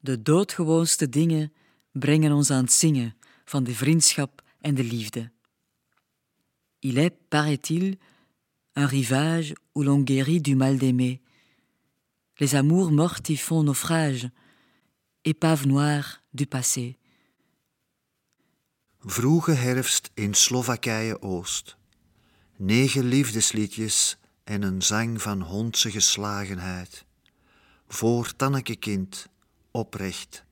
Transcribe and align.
De 0.00 0.22
doodgewoonste 0.22 1.08
dingen 1.08 1.52
brengen 1.92 2.32
ons 2.32 2.50
aan 2.50 2.62
het 2.62 2.72
zingen 2.72 3.16
van 3.44 3.64
de 3.64 3.74
vriendschap 3.74 4.42
en 4.60 4.74
de 4.74 4.84
liefde. 4.84 5.30
Il 6.78 6.96
est, 6.96 7.14
paraît-il, 7.28 7.98
un 8.74 8.86
rivage 8.86 9.54
où 9.74 9.82
l'on 9.82 10.04
guérit 10.04 10.40
du 10.40 10.54
mal 10.54 10.78
d'aimer. 10.78 11.20
Les 12.38 12.54
amours 12.54 12.92
mortes 12.92 13.28
y 13.30 13.36
font 13.36 13.64
naufrage, 13.64 14.30
épave 15.24 15.66
noire 15.66 16.22
du 16.32 16.46
passé. 16.46 16.96
Vroege 19.00 19.52
herfst 19.52 20.10
in 20.14 20.34
Slowakije-Oost. 20.34 21.76
Negen 22.56 23.04
liefdesliedjes 23.04 24.16
en 24.44 24.62
een 24.62 24.82
zang 24.82 25.22
van 25.22 25.40
hondse 25.40 25.90
geslagenheid. 25.90 27.04
Voor 27.88 28.36
Tanneke 28.36 28.76
kind, 28.76 29.28
oprecht. 29.78 30.44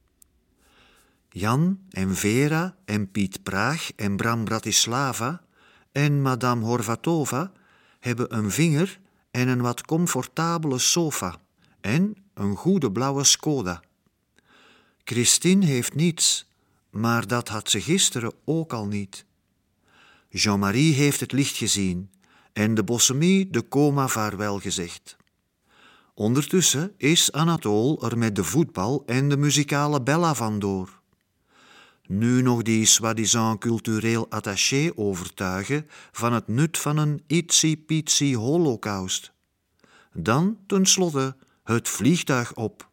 Jan 1.29 1.81
en 1.91 2.15
Vera 2.15 2.77
en 2.85 3.11
Piet 3.11 3.43
Praag 3.43 3.91
en 3.97 4.17
Bram 4.17 4.45
Bratislava 4.45 5.43
en 5.93 6.23
Madame 6.23 6.65
Horvatova 6.65 7.53
hebben 8.01 8.37
een 8.37 8.51
vinger 8.51 9.01
en 9.31 9.49
een 9.49 9.61
wat 9.61 9.83
comfortabele 9.83 10.79
sofa 10.79 11.37
en 11.81 12.17
een 12.35 12.57
goede 12.57 12.93
blauwe 12.93 13.25
Skoda. 13.25 13.83
Christine 15.05 15.67
heeft 15.67 15.95
niets, 15.95 16.49
maar 16.91 17.27
dat 17.27 17.49
had 17.49 17.71
ze 17.71 17.81
gisteren 17.81 18.33
ook 18.45 18.73
al 18.73 18.87
niet. 18.87 19.25
Jean-Marie 20.29 20.95
heeft 20.95 21.21
het 21.21 21.33
licht 21.33 21.57
gezien 21.57 22.11
en 22.53 22.75
de 22.75 22.85
Bossemie 22.85 23.51
de 23.51 23.69
coma 23.69 24.09
vaarwel 24.09 24.59
gezegd. 24.59 25.17
Ondertussen 26.19 26.95
is 26.97 27.33
Anatole 27.33 28.09
er 28.09 28.19
met 28.19 28.35
de 28.35 28.45
voetbal 28.45 29.03
en 29.07 29.29
de 29.29 29.37
muzikale 29.37 30.03
Bella 30.03 30.35
vandoor. 30.35 31.01
Nu 32.07 32.43
nog 32.43 32.63
die 32.63 32.87
soi-disant 32.87 33.61
cultureel 33.61 34.31
attaché 34.31 34.93
overtuigen 34.95 35.87
van 36.13 36.33
het 36.33 36.49
nut 36.49 36.79
van 36.79 36.97
een 36.97 37.23
itsy-pitsy 37.27 38.35
holocaust. 38.35 39.33
Dan 40.13 40.59
tenslotte 40.67 41.37
het 41.65 41.89
vliegtuig 41.89 42.55
op. 42.55 42.91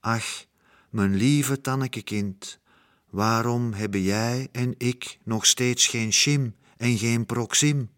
Ach, 0.00 0.44
mijn 0.90 1.14
lieve 1.14 1.60
Tanneke-kind, 1.60 2.58
waarom 3.10 3.72
hebben 3.72 4.02
jij 4.02 4.48
en 4.52 4.74
ik 4.78 5.18
nog 5.24 5.46
steeds 5.46 5.86
geen 5.86 6.12
schim 6.12 6.54
en 6.76 6.98
geen 6.98 7.26
proxim? 7.26 7.90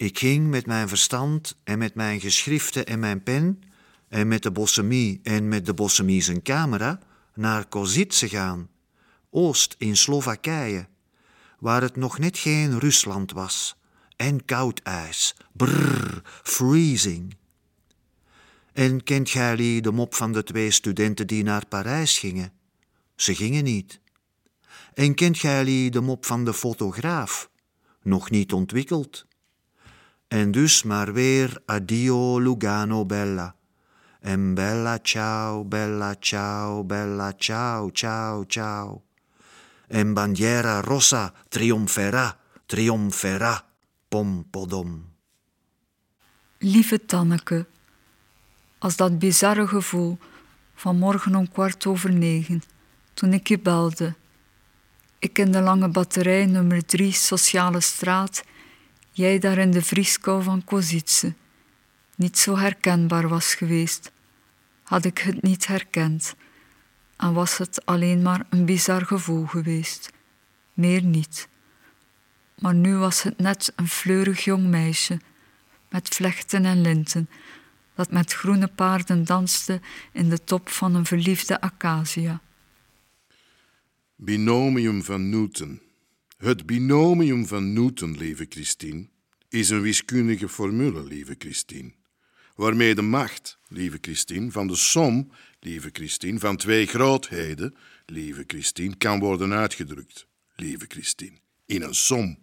Ik 0.00 0.18
ging 0.18 0.48
met 0.48 0.66
mijn 0.66 0.88
verstand 0.88 1.56
en 1.64 1.78
met 1.78 1.94
mijn 1.94 2.20
geschriften 2.20 2.86
en 2.86 2.98
mijn 2.98 3.22
pen 3.22 3.62
en 4.08 4.28
met 4.28 4.42
de 4.42 4.50
bossemie 4.50 5.20
en 5.22 5.48
met 5.48 5.66
de 5.66 5.74
bossemie 5.74 6.22
zijn 6.22 6.42
camera 6.42 6.98
naar 7.34 7.66
Kozice 7.66 8.28
gaan, 8.28 8.68
oost 9.30 9.74
in 9.78 9.96
Slowakije, 9.96 10.88
waar 11.58 11.82
het 11.82 11.96
nog 11.96 12.18
net 12.18 12.38
geen 12.38 12.78
Rusland 12.78 13.32
was 13.32 13.76
en 14.16 14.44
koud 14.44 14.80
ijs, 14.82 15.36
brrr, 15.52 16.20
freezing. 16.42 17.36
En 18.72 19.02
kent 19.02 19.30
gij 19.30 19.80
de 19.80 19.92
mop 19.92 20.14
van 20.14 20.32
de 20.32 20.42
twee 20.42 20.70
studenten 20.70 21.26
die 21.26 21.42
naar 21.42 21.66
Parijs 21.66 22.18
gingen? 22.18 22.52
Ze 23.16 23.34
gingen 23.34 23.64
niet. 23.64 24.00
En 24.94 25.14
kent 25.14 25.38
gij 25.38 25.90
de 25.90 26.00
mop 26.00 26.26
van 26.26 26.44
de 26.44 26.54
fotograaf? 26.54 27.50
Nog 28.02 28.30
niet 28.30 28.52
ontwikkeld. 28.52 29.28
En 30.30 30.50
dus 30.50 30.82
maar 30.82 31.12
weer 31.12 31.62
addio 31.66 32.38
Lugano 32.38 33.04
Bella. 33.04 33.54
En 34.20 34.54
bella 34.54 34.98
ciao, 35.02 35.64
bella 35.64 36.14
ciao, 36.18 36.84
bella 36.84 37.32
ciao, 37.36 37.90
ciao, 37.90 38.44
ciao. 38.46 39.02
En 39.88 40.12
bandiera 40.14 40.80
rossa 40.80 41.32
trionferà, 41.48 42.38
trionferà, 42.66 43.64
pompodom. 44.08 45.04
Lieve 46.58 47.04
Tanneke, 47.06 47.66
als 48.78 48.96
dat 48.96 49.18
bizarre 49.18 49.66
gevoel 49.66 50.18
van 50.74 50.96
morgen 50.98 51.34
om 51.34 51.48
kwart 51.48 51.86
over 51.86 52.12
negen, 52.12 52.62
toen 53.14 53.32
ik 53.32 53.48
je 53.48 53.58
belde. 53.58 54.14
Ik 55.18 55.38
in 55.38 55.52
de 55.52 55.60
lange 55.60 55.88
batterij 55.88 56.46
nummer 56.46 56.84
drie 56.84 57.12
Sociale 57.12 57.80
Straat, 57.80 58.42
jij 59.20 59.38
daar 59.38 59.58
in 59.58 59.70
de 59.70 59.82
vrieskou 59.82 60.42
van 60.42 60.64
Kozice, 60.64 61.34
niet 62.16 62.38
zo 62.38 62.56
herkenbaar 62.56 63.28
was 63.28 63.54
geweest, 63.54 64.12
had 64.82 65.04
ik 65.04 65.18
het 65.18 65.42
niet 65.42 65.66
herkend 65.66 66.34
en 67.16 67.32
was 67.32 67.58
het 67.58 67.86
alleen 67.86 68.22
maar 68.22 68.46
een 68.50 68.64
bizar 68.64 69.06
gevoel 69.06 69.46
geweest, 69.46 70.10
meer 70.72 71.02
niet. 71.02 71.48
Maar 72.58 72.74
nu 72.74 72.96
was 72.96 73.22
het 73.22 73.38
net 73.38 73.72
een 73.76 73.88
fleurig 73.88 74.44
jong 74.44 74.66
meisje 74.66 75.20
met 75.88 76.08
vlechten 76.08 76.64
en 76.64 76.80
linten 76.80 77.28
dat 77.94 78.10
met 78.10 78.32
groene 78.32 78.68
paarden 78.68 79.24
danste 79.24 79.80
in 80.12 80.28
de 80.28 80.44
top 80.44 80.68
van 80.68 80.94
een 80.94 81.06
verliefde 81.06 81.60
acacia. 81.60 82.40
Binomium 84.16 85.02
van 85.02 85.28
Newton. 85.28 85.89
Het 86.40 86.66
binomium 86.66 87.46
van 87.46 87.72
Newton, 87.72 88.16
lieve 88.16 88.46
Christine, 88.48 89.08
is 89.48 89.70
een 89.70 89.80
wiskundige 89.80 90.48
formule, 90.48 91.04
lieve 91.04 91.34
Christine, 91.38 91.92
waarmee 92.54 92.94
de 92.94 93.02
macht, 93.02 93.58
lieve 93.68 93.98
Christine, 94.00 94.50
van 94.50 94.66
de 94.66 94.76
som, 94.76 95.32
lieve 95.58 95.88
Christine, 95.92 96.38
van 96.38 96.56
twee 96.56 96.86
grootheden, 96.86 97.74
lieve 98.06 98.44
Christine, 98.46 98.96
kan 98.96 99.18
worden 99.18 99.52
uitgedrukt, 99.52 100.26
lieve 100.56 100.84
Christine, 100.88 101.36
in 101.66 101.82
een 101.82 101.94
som, 101.94 102.38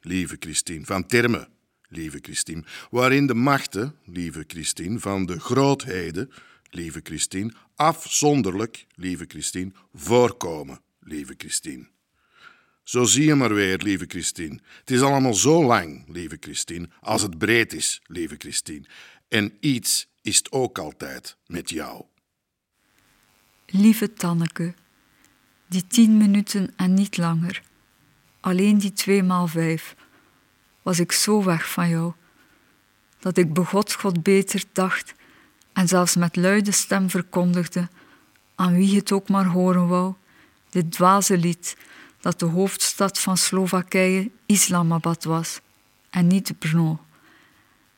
lieve 0.00 0.36
Christine, 0.38 0.84
van 0.84 1.06
termen, 1.06 1.48
lieve 1.88 2.18
Christine, 2.20 2.64
waarin 2.90 3.26
de 3.26 3.34
machten, 3.34 3.94
lieve 4.04 4.44
Christine, 4.46 4.98
van 4.98 5.26
de 5.26 5.40
grootheden, 5.40 6.30
lieve 6.70 7.00
Christine, 7.02 7.52
afzonderlijk, 7.74 8.86
lieve 8.94 9.24
Christine, 9.28 9.72
voorkomen, 9.92 10.80
lieve 11.00 11.34
Christine. 11.36 11.90
Zo 12.82 13.04
zie 13.04 13.24
je 13.24 13.34
maar 13.34 13.54
weer, 13.54 13.78
lieve 13.78 14.04
Christine. 14.08 14.58
Het 14.78 14.90
is 14.90 15.00
allemaal 15.00 15.34
zo 15.34 15.64
lang, 15.64 16.04
lieve 16.08 16.36
Christine, 16.40 16.88
als 17.00 17.22
het 17.22 17.38
breed 17.38 17.72
is, 17.72 18.00
lieve 18.06 18.34
Christine. 18.38 18.84
En 19.28 19.56
iets 19.60 20.06
is 20.22 20.36
het 20.36 20.52
ook 20.52 20.78
altijd 20.78 21.36
met 21.46 21.70
jou. 21.70 22.04
Lieve 23.66 24.12
Tanneke, 24.12 24.74
die 25.66 25.86
tien 25.86 26.16
minuten 26.16 26.72
en 26.76 26.94
niet 26.94 27.16
langer, 27.16 27.62
alleen 28.40 28.78
die 28.78 28.92
twee 28.92 29.22
maal 29.22 29.46
vijf, 29.46 29.94
was 30.82 30.98
ik 30.98 31.12
zo 31.12 31.44
weg 31.44 31.70
van 31.70 31.88
jou, 31.88 32.12
dat 33.18 33.36
ik 33.36 33.52
begot 33.52 33.92
God 33.92 34.22
beter 34.22 34.64
dacht 34.72 35.14
en 35.72 35.88
zelfs 35.88 36.16
met 36.16 36.36
luide 36.36 36.72
stem 36.72 37.10
verkondigde, 37.10 37.88
aan 38.54 38.74
wie 38.74 38.96
het 38.96 39.12
ook 39.12 39.28
maar 39.28 39.46
horen 39.46 39.88
wou, 39.88 40.14
dit 40.70 40.92
dwaze 40.92 41.38
lied 41.38 41.76
dat 42.22 42.38
de 42.38 42.46
hoofdstad 42.46 43.20
van 43.20 43.36
Slowakije 43.36 44.30
Islamabad 44.46 45.24
was 45.24 45.60
en 46.10 46.26
niet 46.26 46.58
Brno. 46.58 47.04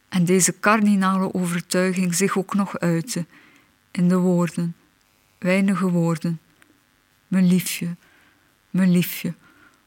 En 0.09 0.25
deze 0.25 0.53
kardinale 0.53 1.35
overtuiging 1.35 2.15
zich 2.15 2.39
ook 2.39 2.55
nog 2.55 2.79
uitte 2.79 3.27
in 3.91 4.09
de 4.09 4.17
woorden, 4.17 4.77
weinige 5.39 5.91
woorden. 5.91 6.41
Mijn 7.27 7.47
liefje, 7.47 7.97
mijn 8.71 8.91
liefje, 8.91 9.35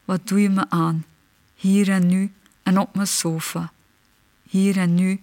wat 0.05 0.27
doe 0.27 0.41
je 0.41 0.49
me 0.49 0.69
aan, 0.69 1.05
hier 1.55 1.89
en 1.89 2.07
nu 2.07 2.31
en 2.63 2.77
op 2.77 2.95
mijn 2.95 3.07
sofa, 3.07 3.73
hier 4.49 4.77
en 4.77 4.95
nu 4.95 5.21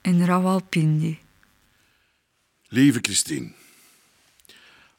in 0.00 0.24
Rawalpindi. 0.24 1.18
Lieve 2.68 2.98
Christine, 3.02 3.52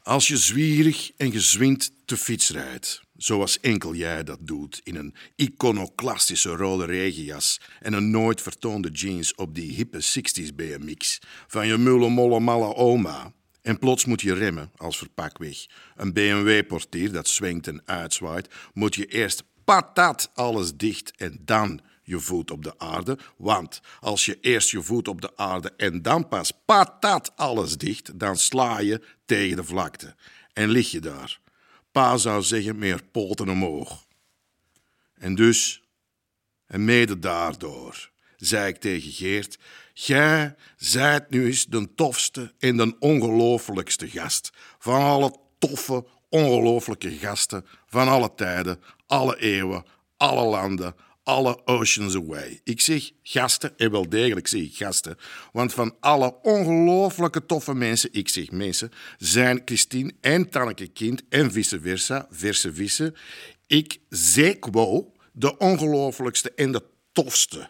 als 0.06 0.28
je 0.28 0.38
zwierig 0.38 1.12
en 1.18 1.32
gezwind 1.32 1.92
te 2.06 2.18
fiets 2.18 2.50
rijdt, 2.50 3.02
zoals 3.18 3.60
enkel 3.60 3.96
jij 3.96 4.24
dat 4.24 4.38
doet 4.42 4.82
in 4.84 4.96
een 4.96 5.16
iconoclastische 5.36 6.50
rode 6.50 6.86
regenjas 6.86 7.62
en 7.80 7.94
een 7.94 8.10
nooit 8.10 8.42
vertoonde 8.42 8.90
jeans 8.90 9.36
op 9.36 9.56
die 9.56 9.72
hippe 9.72 10.04
60s 10.04 10.56
BMX 10.56 11.20
van 11.48 11.68
je 11.68 11.78
mulle 11.78 12.10
molle 12.10 12.40
malle 12.40 12.76
oma, 12.76 13.34
en 13.62 13.80
plots 13.80 14.06
moet 14.06 14.22
je 14.22 14.34
remmen 14.34 14.72
als 14.76 14.98
verpakweg. 14.98 15.66
Een 15.96 16.14
BMW-portier 16.14 17.12
dat 17.12 17.28
zwengt 17.28 17.68
en 17.68 17.82
uitzwaait, 17.86 18.48
moet 18.74 18.96
je 18.96 19.06
eerst 19.06 19.44
patat 19.64 20.32
alles 20.34 20.76
dicht 20.76 21.14
en 21.16 21.40
dan 21.42 21.82
je 22.06 22.20
voet 22.20 22.52
op 22.52 22.64
de 22.64 22.80
aarde. 22.80 23.18
Want 23.38 23.82
als 24.00 24.26
je 24.26 24.38
eerst 24.42 24.70
je 24.70 24.82
voet 24.82 25.08
op 25.08 25.22
de 25.22 25.38
aarde 25.38 25.74
en 25.78 26.02
dan 26.02 26.28
pas 26.28 26.52
patat 26.66 27.32
alles 27.36 27.78
dicht, 27.78 28.20
dan 28.20 28.38
sla 28.38 28.80
je 28.80 29.02
tegen 29.26 29.56
de 29.56 29.64
vlakte. 29.64 30.16
En 30.54 30.70
lig 30.70 30.92
je 30.92 31.00
daar. 31.00 31.40
Pa 31.92 32.18
zou 32.18 32.44
zeggen 32.44 32.78
meer 32.78 33.04
poten 33.12 33.50
omhoog. 33.50 34.06
En 35.14 35.36
dus, 35.36 35.84
en 36.66 36.86
mede 36.86 37.20
daardoor, 37.20 38.10
zei 38.38 38.68
ik 38.68 38.78
tegen 38.78 39.12
Geert, 39.12 39.58
Jij 39.98 40.56
zijt 40.78 41.30
nu 41.30 41.46
eens 41.46 41.66
de 41.66 41.96
tofste 41.96 42.54
en 42.60 42.78
de 42.78 42.96
ongelooflijkste 43.00 44.10
gast 44.10 44.52
van 44.80 45.02
alle 45.02 45.36
toffe, 45.60 46.06
ongelooflijke 46.30 47.12
gasten 47.12 47.66
van 47.88 48.08
alle 48.08 48.32
tijden, 48.36 48.82
alle 49.08 49.40
eeuwen, 49.40 49.86
alle 50.18 50.44
landen, 50.50 50.96
alle 51.26 51.66
oceans 51.66 52.16
away. 52.16 52.60
Ik 52.64 52.82
zeg 52.82 53.12
gasten 53.24 53.78
en 53.78 53.92
wel 53.92 54.10
degelijk 54.10 54.48
zeg 54.48 54.62
ik 54.62 54.76
gasten, 54.76 55.18
want 55.52 55.74
van 55.74 55.96
alle 56.00 56.36
ongelooflijke 56.42 57.46
toffe 57.46 57.74
mensen, 57.74 58.10
ik 58.12 58.30
zeg 58.30 58.52
mensen, 58.52 58.92
zijn 59.18 59.62
Christine 59.66 60.12
en 60.22 60.50
Tanneke 60.50 60.88
Kind 60.88 61.24
en 61.30 61.52
vice 61.52 61.80
versa, 61.82 62.28
verse 62.30 62.74
vice. 62.74 63.14
Ik 63.68 64.00
zeg 64.10 64.56
wel 64.72 65.14
de 65.32 65.58
ongelooflijkste 65.58 66.52
en 66.52 66.72
de 66.72 66.84
tofste. 67.12 67.70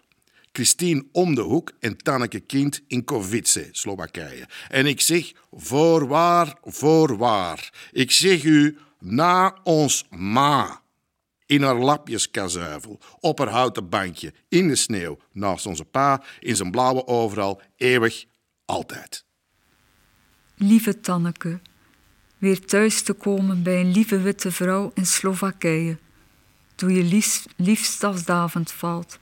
Christine 0.52 1.06
om 1.12 1.36
de 1.36 1.42
hoek 1.42 1.72
en 1.80 1.98
Tanneke 1.98 2.40
Kind 2.40 2.82
in 2.88 3.04
Kovice, 3.04 3.70
Slowakije. 3.72 4.48
En 4.70 4.86
ik 4.86 5.02
zeg 5.02 5.32
voorwaar, 5.52 6.58
voorwaar. 6.64 7.74
Ik 7.92 8.12
zeg 8.12 8.44
u 8.44 8.78
na 9.00 9.58
ons 9.64 10.06
ma. 10.10 10.84
In 11.46 11.64
haar 11.64 11.76
lapjeskazuivel, 11.76 13.00
op 13.20 13.38
haar 13.38 13.50
houten 13.50 13.90
bankje, 13.90 14.34
in 14.50 14.68
de 14.68 14.76
sneeuw, 14.76 15.18
naast 15.32 15.66
onze 15.66 15.86
pa, 15.86 16.24
in 16.40 16.56
zijn 16.56 16.72
blauwe 16.72 17.08
overal, 17.08 17.62
eeuwig, 17.76 18.26
altijd. 18.66 19.26
Lieve 20.56 21.00
Tanneke, 21.00 21.60
weer 22.38 22.66
thuis 22.66 23.02
te 23.02 23.14
komen 23.14 23.64
bij 23.64 23.80
een 23.80 23.92
lieve 23.92 24.22
witte 24.22 24.52
vrouw 24.52 24.92
in 24.94 25.06
Slowakije, 25.06 25.98
toen 26.76 26.94
je 26.94 27.04
liefst, 27.04 27.48
liefstafsdavond 27.56 28.72
valt, 28.72 29.20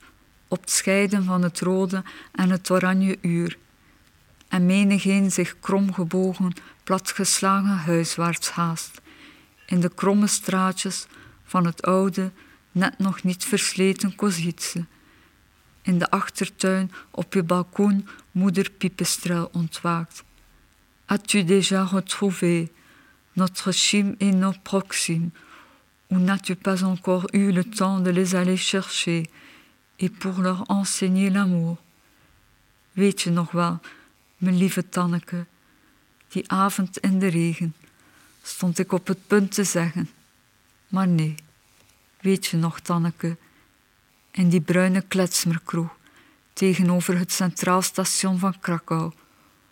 op 0.48 0.60
het 0.60 0.70
scheiden 0.70 1.24
van 1.24 1.42
het 1.42 1.60
rode 1.60 2.02
en 2.32 2.50
het 2.50 2.70
oranje 2.70 3.18
uur, 3.20 3.58
en 4.48 4.66
menigeen 4.66 5.32
zich 5.32 5.60
kromgebogen, 5.60 6.52
platgeslagen 6.84 7.76
huiswaarts 7.76 8.50
haast, 8.50 9.00
in 9.66 9.80
de 9.80 9.94
kromme 9.94 10.26
straatjes 10.26 11.06
van 11.54 11.66
het 11.66 11.82
oude, 11.82 12.32
net 12.72 12.98
nog 12.98 13.22
niet 13.22 13.44
versleten 13.44 14.14
Kozice. 14.14 14.84
In 15.82 15.98
de 15.98 16.10
achtertuin 16.10 16.92
op 17.10 17.34
je 17.34 17.42
balkon 17.42 18.08
moeder 18.30 18.70
Pipistrel 18.70 19.48
ontwaakt. 19.52 20.24
As-tu 21.06 21.44
déjà 21.44 21.84
retrouvé 21.84 22.70
notre 23.32 23.72
chim 23.72 24.14
et 24.18 24.34
nos 24.34 24.58
proximes, 24.62 25.30
ou 26.06 26.18
n'as-tu 26.18 26.54
pas 26.56 26.82
encore 26.82 27.26
eu 27.32 27.52
le 27.52 27.64
temps 27.64 28.02
de 28.04 28.12
les 28.12 28.34
aller 28.34 28.58
chercher 28.58 29.30
et 29.96 30.10
pour 30.18 30.40
leur 30.40 30.62
enseigner 30.66 31.30
l'amour? 31.30 31.76
Weet 32.92 33.22
je 33.22 33.30
nog 33.30 33.50
wel, 33.52 33.80
mijn 34.36 34.56
lieve 34.56 34.88
Tanneke, 34.88 35.46
die 36.28 36.50
avond 36.50 36.98
in 36.98 37.18
de 37.18 37.28
regen, 37.28 37.74
stond 38.42 38.78
ik 38.78 38.92
op 38.92 39.06
het 39.06 39.26
punt 39.26 39.52
te 39.54 39.64
zeggen, 39.64 40.10
maar 40.88 41.08
nee, 41.08 41.34
weet 42.24 42.46
je 42.46 42.56
nog, 42.56 42.80
Tanneke, 42.80 43.36
in 44.30 44.48
die 44.48 44.60
bruine 44.60 45.00
kletsmerkroeg 45.00 45.96
tegenover 46.52 47.18
het 47.18 47.32
Centraal 47.32 47.82
Station 47.82 48.38
van 48.38 48.60
Krakau, 48.60 49.12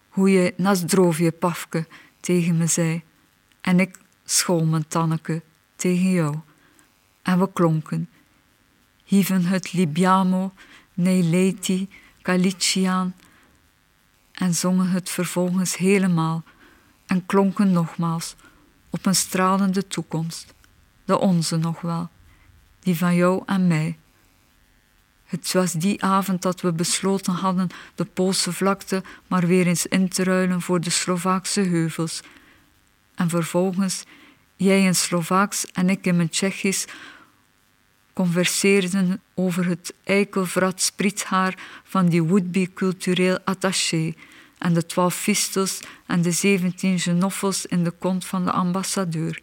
hoe 0.08 0.31
je 0.31 0.54
Nasdrovje 0.56 1.32
Pafke 1.32 1.87
tegen 2.20 2.56
me 2.56 2.66
zei. 2.66 3.02
En 3.60 3.81
ik 3.81 3.99
school 4.25 4.64
mijn 4.64 4.88
Tanneke 4.88 5.43
tegen 5.76 6.10
jou. 6.10 6.37
En 7.22 7.38
we 7.38 7.52
klonken, 7.52 8.08
hieven 9.04 9.44
het 9.44 9.72
Libiamo, 9.72 10.52
Neileti, 10.94 11.88
Galiciaan. 12.22 13.14
En 14.32 14.54
zongen 14.54 14.88
het 14.90 15.10
vervolgens 15.10 15.76
helemaal 15.76 16.44
en 17.06 17.26
klonken 17.26 17.72
nogmaals 17.72 18.34
op 18.90 19.06
een 19.06 19.14
stralende 19.14 19.87
toekomst, 19.87 20.54
de 21.04 21.19
onze 21.19 21.56
nog 21.56 21.81
wel, 21.81 22.10
die 22.82 22.96
van 22.96 23.14
jou 23.14 23.43
en 23.46 23.67
mij. 23.67 23.96
Het 25.25 25.52
was 25.52 25.73
die 25.73 26.05
avond 26.05 26.43
dat 26.43 26.61
we 26.61 26.73
besloten 26.73 27.32
hadden 27.32 27.69
de 27.94 28.05
Poolse 28.05 28.52
vlakte 28.52 29.02
maar 29.26 29.46
weer 29.46 29.67
eens 29.67 29.87
in 29.87 30.08
te 30.08 30.25
ruilen 30.25 30.61
voor 30.61 30.81
de 30.81 30.90
Slovaakse 30.90 31.61
heuvels. 31.61 32.20
En 33.14 33.29
vervolgens, 33.29 34.05
jij 34.56 34.84
in 34.84 34.94
Slovaaks 34.94 35.67
en 35.67 35.90
ik 35.90 36.06
in 36.06 36.17
mijn 36.17 36.29
Tsjechisch, 36.29 36.87
converseerden 38.12 39.20
over 39.35 39.67
het 39.67 39.94
eikelvrat 40.05 40.81
spriethaar 40.81 41.58
van 41.85 42.08
die 42.08 42.23
would-be 42.23 42.70
cultureel 42.75 43.38
attaché 43.44 44.14
en 44.58 44.75
de 44.75 44.87
twaalf 44.87 45.14
fistos 45.14 45.81
en 46.06 46.23
de 46.23 46.31
zeventien 46.31 46.99
genoffels 46.99 47.67
in 47.67 47.85
de 47.85 47.90
kont 47.90 48.25
van 48.25 48.44
de 48.44 48.50
ambassadeur. 48.50 49.40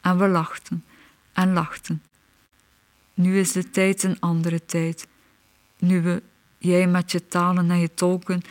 En 0.00 0.18
we 0.18 0.28
lachten 0.28 0.84
en 1.32 1.52
lachten. 1.52 2.02
Nu 3.14 3.38
is 3.38 3.52
de 3.52 3.70
tijd 3.70 4.02
een 4.02 4.20
andere 4.20 4.64
tijd. 4.64 5.06
Nu 5.78 6.02
we, 6.02 6.22
jij 6.58 6.86
met 6.86 7.12
je 7.12 7.26
talen 7.26 7.70
en 7.70 7.78
je 7.78 7.94
tolken, 7.94 8.42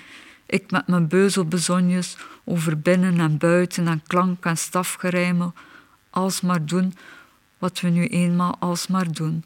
ik 0.45 0.71
met 0.71 0.87
mijn 0.87 1.07
beuzelbezonjes 1.07 2.17
over 2.43 2.79
binnen 2.79 3.19
en 3.19 3.37
buiten 3.37 3.87
en 3.87 4.03
klank 4.07 4.45
en 4.45 4.57
stafgerijmel, 4.57 5.53
alsmaar 6.09 6.65
doen 6.65 6.93
wat 7.57 7.79
we 7.79 7.89
nu 7.89 8.07
eenmaal 8.07 8.55
alsmaar 8.59 9.11
doen. 9.11 9.43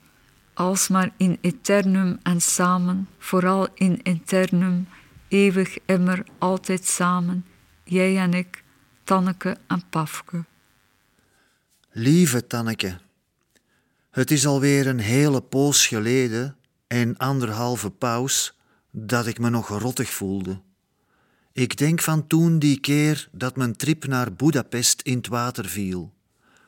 Alsmaar 0.53 1.11
in 1.17 1.37
eternum 1.41 2.19
en 2.23 2.41
samen, 2.41 3.07
vooral 3.17 3.67
in 3.73 3.99
eternum, 4.03 4.87
eeuwig 5.27 5.77
immer, 5.85 6.23
altijd 6.37 6.85
samen, 6.85 7.45
jij 7.83 8.17
en 8.17 8.33
ik, 8.33 8.63
Tanneke 9.03 9.57
en 9.67 9.81
Pafke. 9.89 10.43
Lieve 11.91 12.47
Tanneke, 12.47 12.97
het 14.15 14.31
is 14.31 14.45
alweer 14.45 14.87
een 14.87 14.99
hele 14.99 15.41
poos 15.41 15.87
geleden 15.87 16.55
en 16.87 17.17
anderhalve 17.17 17.89
paus 17.89 18.57
dat 18.91 19.27
ik 19.27 19.39
me 19.39 19.49
nog 19.49 19.67
rottig 19.67 20.09
voelde. 20.09 20.61
Ik 21.53 21.77
denk 21.77 22.01
van 22.01 22.27
toen 22.27 22.59
die 22.59 22.79
keer 22.79 23.29
dat 23.31 23.55
mijn 23.55 23.75
trip 23.75 24.07
naar 24.07 24.33
Budapest 24.33 25.01
in 25.01 25.17
het 25.17 25.27
water 25.27 25.65
viel. 25.65 26.13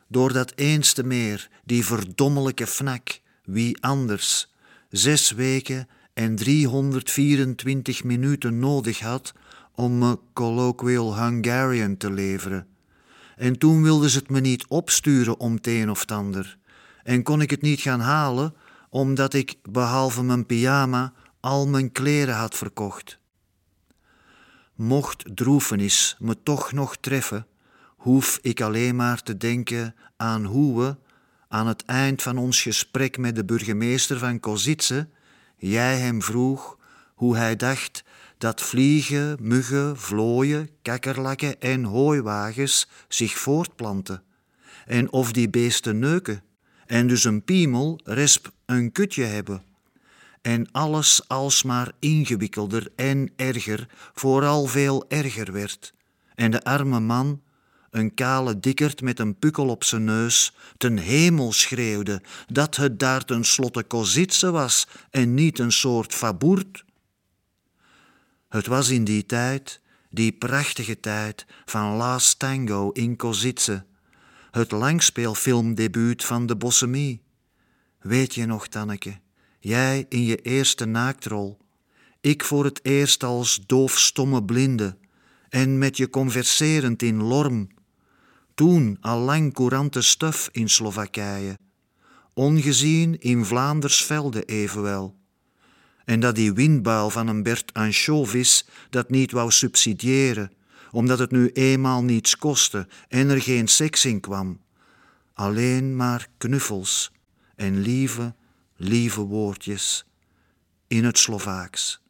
Door 0.08 0.34
dat 0.34 0.54
eenste 0.56 1.04
meer, 1.04 1.50
die 1.66 1.86
verdommelijke 1.86 2.68
fnak, 2.68 3.20
wie 3.44 3.84
anders, 3.84 4.54
zes 4.90 5.32
weken 5.32 5.88
en 6.14 6.36
324 6.36 8.04
minuten 8.04 8.60
nodig 8.60 9.00
had 9.00 9.34
om 9.76 9.98
me 9.98 10.20
colloquial 10.34 11.18
Hungarian 11.24 11.98
te 11.98 12.12
leveren. 12.12 12.68
En 13.36 13.58
toen 13.58 13.84
wilden 13.84 14.10
ze 14.10 14.18
het 14.18 14.30
me 14.30 14.40
niet 14.40 14.66
opsturen 14.68 15.40
om 15.40 15.54
het 15.54 15.68
een 15.68 15.90
of 15.90 16.06
ander. 16.06 16.58
En 17.08 17.24
kon 17.24 17.42
ik 17.42 17.50
het 17.50 17.62
niet 17.62 17.82
gaan 17.82 18.00
halen, 18.00 18.54
omdat 18.90 19.34
ik, 19.34 19.56
behalve 19.70 20.24
mijn 20.24 20.46
pyjama, 20.46 21.14
al 21.40 21.68
mijn 21.68 21.92
kleren 21.92 22.36
had 22.36 22.56
verkocht. 22.56 23.20
Mocht 24.76 25.36
droefenis 25.36 26.16
me 26.20 26.44
toch 26.44 26.72
nog 26.72 26.98
treffen, 26.98 27.48
hoef 27.98 28.40
ik 28.42 28.62
alleen 28.62 28.96
maar 28.96 29.24
te 29.24 29.38
denken 29.38 29.96
aan 30.18 30.46
hoe 30.46 30.82
we, 30.82 30.96
aan 31.48 31.68
het 31.68 31.86
eind 31.86 32.22
van 32.22 32.38
ons 32.38 32.62
gesprek 32.62 33.18
met 33.18 33.36
de 33.36 33.46
burgemeester 33.46 34.20
van 34.20 34.40
Kozice, 34.40 35.08
jij 35.58 35.98
hem 35.98 36.22
vroeg 36.22 36.78
hoe 37.16 37.36
hij 37.36 37.56
dacht 37.56 38.04
dat 38.38 38.62
vliegen, 38.62 39.38
muggen, 39.42 39.98
vlooien, 39.98 40.70
kakkerlakken 40.82 41.62
en 41.62 41.84
hooiwagens 41.84 42.88
zich 43.08 43.38
voortplanten, 43.38 44.24
en 44.86 45.12
of 45.12 45.32
die 45.32 45.50
beesten 45.50 46.00
neuken, 46.00 46.42
en 46.88 47.08
dus 47.08 47.24
een 47.24 47.44
piemel, 47.44 48.00
resp 48.04 48.52
een 48.66 48.92
kutje 48.92 49.24
hebben. 49.24 49.64
En 50.42 50.72
alles 50.72 51.22
alsmaar 51.28 51.92
ingewikkelder 52.00 52.88
en 52.96 53.32
erger, 53.36 53.88
vooral 54.14 54.66
veel 54.66 55.06
erger 55.08 55.52
werd. 55.52 55.94
En 56.36 56.52
de 56.52 56.64
arme 56.64 57.00
man, 57.00 57.42
een 57.90 58.14
kale 58.14 58.60
dikkerd 58.60 59.02
met 59.02 59.20
een 59.20 59.36
pukkel 59.40 59.68
op 59.68 59.84
zijn 59.84 60.04
neus, 60.04 60.54
ten 60.78 60.98
hemel 60.98 61.52
schreeuwde 61.52 62.22
dat 62.48 62.76
het 62.76 63.00
daar 63.00 63.26
tenslotte 63.26 63.84
Kozitse 63.84 64.52
was 64.52 64.88
en 65.10 65.34
niet 65.34 65.60
een 65.60 65.72
soort 65.72 66.14
faboert. 66.14 66.86
Het 68.50 68.68
was 68.68 68.90
in 68.90 69.04
die 69.04 69.26
tijd, 69.26 69.82
die 70.10 70.32
prachtige 70.32 71.00
tijd 71.00 71.46
van 71.66 71.96
Last 71.96 72.40
Tango 72.40 72.92
in 72.92 73.16
Kozitse, 73.16 73.86
het 74.52 74.72
langspeelfilmdebuut 74.72 76.24
van 76.24 76.46
de 76.46 76.56
Bossemie. 76.56 77.22
Weet 78.00 78.36
je 78.36 78.46
nog, 78.46 78.68
Tanneke, 78.68 79.20
jij 79.60 80.06
in 80.10 80.24
je 80.24 80.38
eerste 80.38 80.86
naaktrol, 80.86 81.58
ik 82.22 82.44
voor 82.44 82.66
het 82.66 82.86
eerst 82.86 83.24
als 83.24 83.60
doofstomme 83.66 84.44
blinde 84.44 84.98
en 85.50 85.78
met 85.78 85.98
je 85.98 86.10
converserend 86.10 87.02
in 87.02 87.24
Lorm, 87.24 87.68
toen 88.56 88.98
al 89.02 89.20
lang 89.20 89.54
courante 89.54 90.02
stuf 90.02 90.50
in 90.52 90.70
Slowakije, 90.70 91.58
ongezien 92.34 93.20
in 93.20 93.46
Vlaanders 93.46 94.04
velden 94.04 94.46
evenwel. 94.46 95.16
En 96.06 96.20
dat 96.20 96.36
die 96.36 96.54
windbuil 96.54 97.10
van 97.10 97.28
een 97.28 97.44
Bert 97.44 97.74
Anchovis 97.74 98.66
dat 98.90 99.10
niet 99.10 99.32
wou 99.32 99.52
subsidiëren, 99.52 100.52
omdat 100.92 101.20
het 101.20 101.32
nu 101.32 101.50
eenmaal 101.50 102.04
niets 102.04 102.38
kostte 102.38 102.88
en 103.08 103.30
er 103.30 103.42
geen 103.42 103.68
seks 103.68 104.06
in 104.06 104.20
kwam. 104.20 104.62
Alleen 105.34 105.96
maar 105.96 106.28
knuffels 106.38 107.12
en 107.56 107.82
lieve, 107.82 108.36
lieve 108.76 109.22
woordjes 109.22 110.06
in 110.88 111.04
het 111.04 111.18
Slovaaks. 111.18 112.02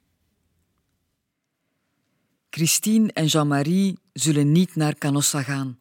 Christine 2.49 3.11
en 3.13 3.25
Jean-Marie 3.25 3.97
zullen 4.13 4.51
niet 4.51 4.75
naar 4.75 4.95
Canossa 4.95 5.41
gaan. 5.41 5.77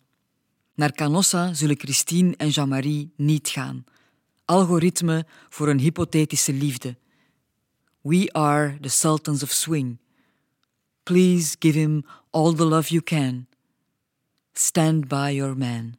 Naar 0.75 0.93
Canossa 0.93 1.55
zullen 1.55 1.79
Christine 1.79 2.37
en 2.37 2.49
Jean-Marie 2.49 3.13
niet 3.17 3.49
gaan. 3.49 3.85
Algoritme 4.45 5.27
voor 5.49 5.69
een 5.69 5.79
hypothetische 5.79 6.53
liefde. 6.53 6.97
We 8.01 8.33
are 8.33 8.79
the 8.81 8.89
sultans 8.89 9.43
of 9.43 9.51
swing. 9.51 9.99
Please 11.03 11.57
give 11.59 11.79
him 11.79 12.05
all 12.37 12.53
the 12.53 12.65
love 12.65 12.89
you 12.89 13.03
can. 13.03 13.47
Stand 14.53 15.09
by 15.09 15.31
your 15.31 15.57
man. 15.57 15.97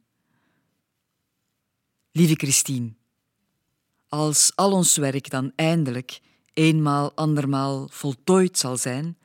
Lieve 2.12 2.34
Christine, 2.36 2.94
als 4.08 4.52
al 4.54 4.72
ons 4.72 4.96
werk 4.96 5.30
dan 5.30 5.52
eindelijk 5.56 6.20
eenmaal 6.52 7.12
andermaal 7.14 7.88
voltooid 7.90 8.58
zal 8.58 8.76
zijn, 8.76 9.16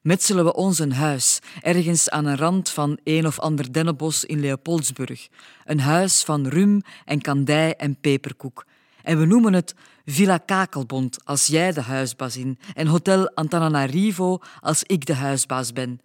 metselen 0.00 0.44
we 0.44 0.54
ons 0.54 0.78
een 0.78 0.92
huis 0.92 1.38
ergens 1.62 2.10
aan 2.10 2.24
een 2.24 2.36
rand 2.36 2.70
van 2.70 2.98
een 3.04 3.26
of 3.26 3.38
ander 3.38 3.72
dennenbos 3.72 4.24
in 4.24 4.40
Leopoldsburg. 4.40 5.28
Een 5.64 5.80
huis 5.80 6.22
van 6.22 6.46
rum 6.46 6.82
en 7.04 7.20
kandij 7.20 7.76
en 7.76 8.00
peperkoek. 8.00 8.66
En 9.02 9.18
we 9.18 9.24
noemen 9.24 9.52
het 9.52 9.74
Villa 10.04 10.38
Kakelbond 10.38 11.24
als 11.24 11.46
jij 11.46 11.72
de 11.72 11.82
huisbaas 11.82 12.36
in 12.36 12.58
en 12.74 12.86
Hotel 12.86 13.30
Antananarivo 13.34 14.38
als 14.60 14.82
ik 14.82 15.06
de 15.06 15.14
huisbaas 15.14 15.72
ben. 15.72 16.00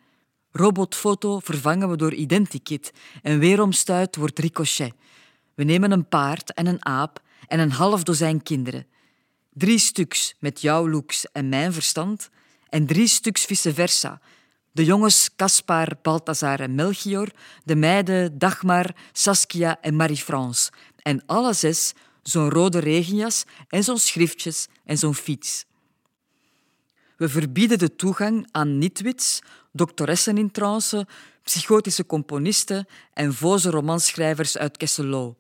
Robotfoto 0.51 1.39
vervangen 1.39 1.89
we 1.89 1.98
door 1.98 2.13
Identikit 2.13 2.93
en 3.22 3.39
weeromstuit 3.39 4.15
wordt 4.15 4.39
ricochet. 4.39 4.93
We 5.53 5.63
nemen 5.63 5.91
een 5.91 6.08
paard 6.08 6.53
en 6.53 6.67
een 6.67 6.86
aap 6.86 7.22
en 7.48 7.60
een 7.60 7.72
half 7.72 8.03
dozijn 8.03 8.43
kinderen. 8.43 8.86
Drie 9.53 9.79
stuks 9.79 10.36
met 10.39 10.62
jouw 10.62 10.89
looks 10.89 11.31
en 11.31 11.50
mijn 11.50 11.74
verstand 11.74 12.29
en 12.70 12.86
drie 12.86 13.08
stuks 13.08 13.46
vice 13.46 13.74
versa. 13.74 14.22
De 14.72 14.86
jongens 14.86 15.29
Caspar, 15.36 15.98
Balthazar 16.01 16.60
en 16.60 16.75
Melchior, 16.75 17.27
de 17.63 17.75
meiden 17.75 18.38
Dagmar, 18.38 18.96
Saskia 19.12 19.81
en 19.81 19.96
Marie-France. 19.96 20.72
En 21.01 21.24
alle 21.25 21.53
zes 21.53 21.93
zo'n 22.24 22.50
rode 22.50 22.79
regenjas 22.79 23.43
en 23.67 23.84
zo'n 23.84 23.98
schriftjes 23.98 24.67
en 24.86 24.98
zo'n 24.98 25.15
fiets. 25.15 25.65
We 27.17 27.29
verbieden 27.29 27.79
de 27.79 27.96
toegang 27.96 28.48
aan 28.51 28.77
nitwits, 28.77 29.41
doctoressen 29.71 30.37
in 30.37 30.51
trance, 30.51 31.07
psychotische 31.43 32.05
componisten 32.05 32.87
en 33.13 33.33
voze 33.33 33.69
romanschrijvers 33.69 34.57
uit 34.57 34.77
Kesselo. 34.77 35.35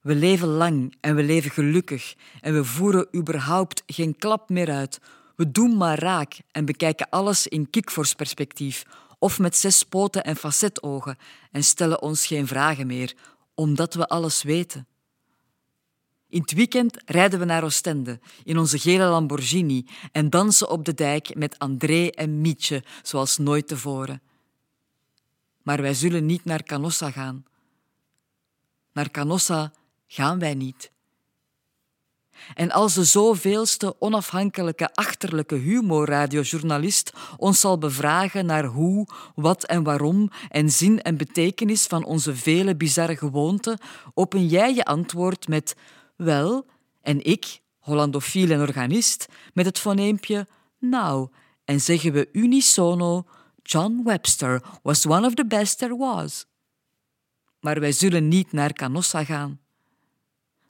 We 0.00 0.14
leven 0.14 0.48
lang 0.48 0.94
en 1.00 1.14
we 1.14 1.22
leven 1.22 1.50
gelukkig 1.50 2.14
en 2.40 2.54
we 2.54 2.64
voeren 2.64 3.08
überhaupt 3.14 3.82
geen 3.86 4.16
klap 4.16 4.48
meer 4.48 4.70
uit. 4.70 5.00
We 5.36 5.50
doen 5.50 5.76
maar 5.76 5.98
raak 5.98 6.38
en 6.50 6.64
bekijken 6.64 7.08
alles 7.10 7.46
in 7.46 7.70
kikvorsperspectief 7.70 8.84
of 9.18 9.38
met 9.38 9.56
zes 9.56 9.82
poten 9.82 10.24
en 10.24 10.36
facetogen 10.36 11.16
en 11.50 11.64
stellen 11.64 12.02
ons 12.02 12.26
geen 12.26 12.46
vragen 12.46 12.86
meer, 12.86 13.14
omdat 13.54 13.94
we 13.94 14.08
alles 14.08 14.42
weten. 14.42 14.86
In 16.34 16.40
het 16.40 16.52
weekend 16.52 17.02
rijden 17.04 17.38
we 17.38 17.44
naar 17.44 17.64
Oostende 17.64 18.20
in 18.44 18.58
onze 18.58 18.78
gele 18.78 19.04
Lamborghini 19.04 19.86
en 20.12 20.30
dansen 20.30 20.70
op 20.70 20.84
de 20.84 20.94
dijk 20.94 21.34
met 21.34 21.58
André 21.58 22.06
en 22.06 22.40
Mietje 22.40 22.84
zoals 23.02 23.38
nooit 23.38 23.68
tevoren. 23.68 24.22
Maar 25.62 25.82
wij 25.82 25.94
zullen 25.94 26.26
niet 26.26 26.44
naar 26.44 26.62
Canossa 26.62 27.10
gaan. 27.10 27.44
Naar 28.92 29.10
Canossa 29.10 29.72
gaan 30.06 30.38
wij 30.38 30.54
niet. 30.54 30.92
En 32.54 32.70
als 32.70 32.94
de 32.94 33.04
zoveelste 33.04 33.96
onafhankelijke 33.98 34.92
achterlijke 34.92 35.54
humorradiojournalist 35.54 37.12
ons 37.36 37.60
zal 37.60 37.78
bevragen 37.78 38.46
naar 38.46 38.64
hoe, 38.64 39.08
wat 39.34 39.64
en 39.64 39.82
waarom 39.82 40.30
en 40.48 40.70
zin 40.70 41.02
en 41.02 41.16
betekenis 41.16 41.86
van 41.86 42.04
onze 42.04 42.36
vele 42.36 42.76
bizarre 42.76 43.16
gewoonten, 43.16 43.78
open 44.14 44.46
jij 44.46 44.74
je 44.74 44.84
antwoord 44.84 45.48
met 45.48 45.76
wel, 46.16 46.66
en 47.00 47.24
ik, 47.24 47.60
Hollandofiel 47.78 48.50
en 48.50 48.60
organist, 48.60 49.26
met 49.52 49.66
het 49.66 49.78
foneempje 49.78 50.46
nou, 50.78 51.28
en 51.64 51.80
zeggen 51.80 52.12
we 52.12 52.28
unisono, 52.32 53.26
John 53.62 54.02
Webster 54.04 54.62
was 54.82 55.06
one 55.06 55.26
of 55.26 55.34
the 55.34 55.46
best 55.46 55.78
there 55.78 55.96
was. 55.96 56.46
Maar 57.60 57.80
wij 57.80 57.92
zullen 57.92 58.28
niet 58.28 58.52
naar 58.52 58.72
Canossa 58.72 59.24
gaan. 59.24 59.60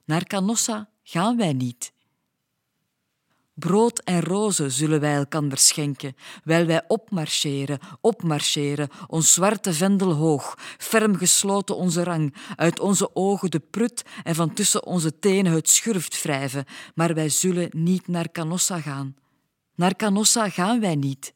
Naar 0.05 0.23
Canossa 0.23 0.89
gaan 1.03 1.37
wij 1.37 1.53
niet. 1.53 1.93
Brood 3.55 3.99
en 3.99 4.21
rozen 4.21 4.71
zullen 4.71 4.99
wij 4.99 5.15
elkander 5.15 5.57
schenken, 5.57 6.15
wijl 6.43 6.65
wij 6.65 6.83
opmarcheren, 6.87 7.79
opmarcheren, 8.01 8.89
ons 9.07 9.33
zwarte 9.33 9.73
vendel 9.73 10.11
hoog, 10.13 10.57
ferm 10.77 11.15
gesloten 11.15 11.75
onze 11.75 12.03
rang, 12.03 12.35
uit 12.55 12.79
onze 12.79 13.15
ogen 13.15 13.51
de 13.51 13.59
prut 13.59 14.03
en 14.23 14.35
van 14.35 14.53
tussen 14.53 14.85
onze 14.85 15.19
tenen 15.19 15.51
het 15.51 15.69
schurft 15.69 16.21
wrijven, 16.21 16.65
maar 16.95 17.13
wij 17.13 17.29
zullen 17.29 17.69
niet 17.71 18.07
naar 18.07 18.31
Canossa 18.31 18.79
gaan. 18.81 19.15
Naar 19.75 19.95
Canossa 19.95 20.49
gaan 20.49 20.79
wij 20.79 20.95
niet. 20.95 21.34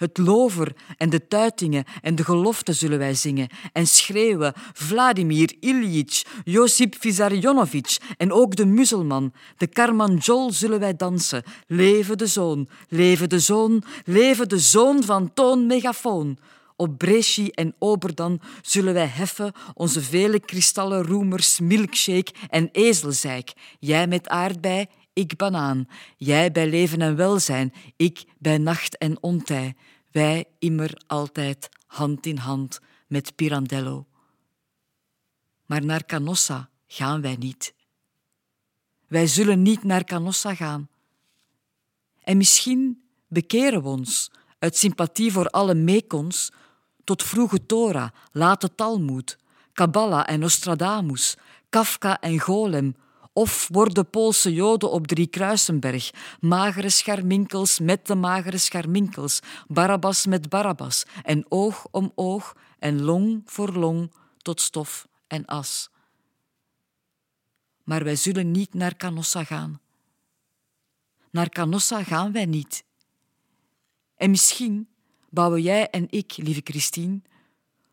Het 0.00 0.18
lover 0.18 0.72
en 0.96 1.10
de 1.10 1.26
tuitingen 1.26 1.84
en 2.02 2.14
de 2.14 2.24
geloften 2.24 2.74
zullen 2.74 2.98
wij 2.98 3.14
zingen 3.14 3.48
en 3.72 3.86
schreeuwen 3.86 4.52
Vladimir 4.72 5.54
Ilyich, 5.60 6.22
Josip 6.44 6.96
Vissarionovich 6.98 7.98
en 8.16 8.32
ook 8.32 8.56
de 8.56 8.66
muzelman, 8.66 9.32
de 9.56 9.66
Karmanjol 9.66 10.52
zullen 10.52 10.80
wij 10.80 10.96
dansen. 10.96 11.42
Leven 11.66 12.18
de 12.18 12.26
zoon, 12.26 12.68
leven 12.88 13.28
de 13.28 13.38
zoon, 13.38 13.82
leven 14.04 14.48
de 14.48 14.58
zoon 14.58 15.02
van 15.02 15.34
Toon 15.34 15.66
Megafoon. 15.66 16.38
Op 16.76 16.98
Bresci 16.98 17.48
en 17.48 17.74
Oberdan 17.78 18.40
zullen 18.62 18.94
wij 18.94 19.06
heffen 19.06 19.52
onze 19.74 20.00
vele 20.00 20.40
kristallen 20.40 21.02
roemers, 21.02 21.58
milkshake 21.58 22.32
en 22.48 22.68
ezelzeik. 22.72 23.52
Jij 23.78 24.06
met 24.06 24.28
aardbei, 24.28 24.86
ik 25.12 25.36
banaan. 25.36 25.88
Jij 26.16 26.52
bij 26.52 26.68
leven 26.68 27.00
en 27.00 27.16
welzijn, 27.16 27.72
ik 27.96 28.24
bij 28.38 28.58
nacht 28.58 28.98
en 28.98 29.22
ontij. 29.22 29.74
Wij 30.10 30.44
immer 30.58 31.02
altijd 31.06 31.68
hand 31.86 32.26
in 32.26 32.36
hand 32.36 32.80
met 33.06 33.34
Pirandello. 33.36 34.06
Maar 35.66 35.84
naar 35.84 36.06
Canossa 36.06 36.70
gaan 36.86 37.20
wij 37.20 37.36
niet. 37.36 37.74
Wij 39.06 39.26
zullen 39.26 39.62
niet 39.62 39.82
naar 39.82 40.04
Canossa 40.04 40.54
gaan. 40.54 40.88
En 42.22 42.36
misschien 42.36 43.02
bekeren 43.28 43.82
we 43.82 43.88
ons 43.88 44.30
uit 44.58 44.76
sympathie 44.76 45.32
voor 45.32 45.46
alle 45.46 45.74
meekons 45.74 46.52
tot 47.04 47.22
vroege 47.22 47.66
Torah, 47.66 48.10
late 48.32 48.74
Talmud, 48.74 49.38
Kabbalah 49.72 50.24
en 50.26 50.40
Nostradamus, 50.40 51.36
Kafka 51.68 52.20
en 52.20 52.38
Golem, 52.38 52.96
of 53.32 53.68
worden 53.72 54.10
Poolse 54.10 54.54
Joden 54.54 54.90
op 54.90 55.06
Drie 55.06 55.26
Kruisenberg, 55.26 56.10
magere 56.40 56.90
scharminkels 56.90 57.78
met 57.78 58.06
de 58.06 58.14
magere 58.14 58.58
scharminkels, 58.58 59.40
Barabbas 59.66 60.26
met 60.26 60.48
Barabbas, 60.48 61.04
en 61.22 61.44
oog 61.48 61.86
om 61.90 62.12
oog 62.14 62.56
en 62.78 63.02
long 63.02 63.42
voor 63.44 63.72
long 63.72 64.12
tot 64.38 64.60
stof 64.60 65.08
en 65.26 65.44
as. 65.44 65.90
Maar 67.84 68.04
wij 68.04 68.16
zullen 68.16 68.50
niet 68.50 68.74
naar 68.74 68.96
Canossa 68.96 69.44
gaan. 69.44 69.80
Naar 71.30 71.48
Canossa 71.48 72.02
gaan 72.02 72.32
wij 72.32 72.46
niet. 72.46 72.84
En 74.16 74.30
misschien 74.30 74.88
bouwen 75.28 75.62
jij 75.62 75.90
en 75.90 76.06
ik, 76.10 76.36
lieve 76.36 76.60
Christine, 76.64 77.20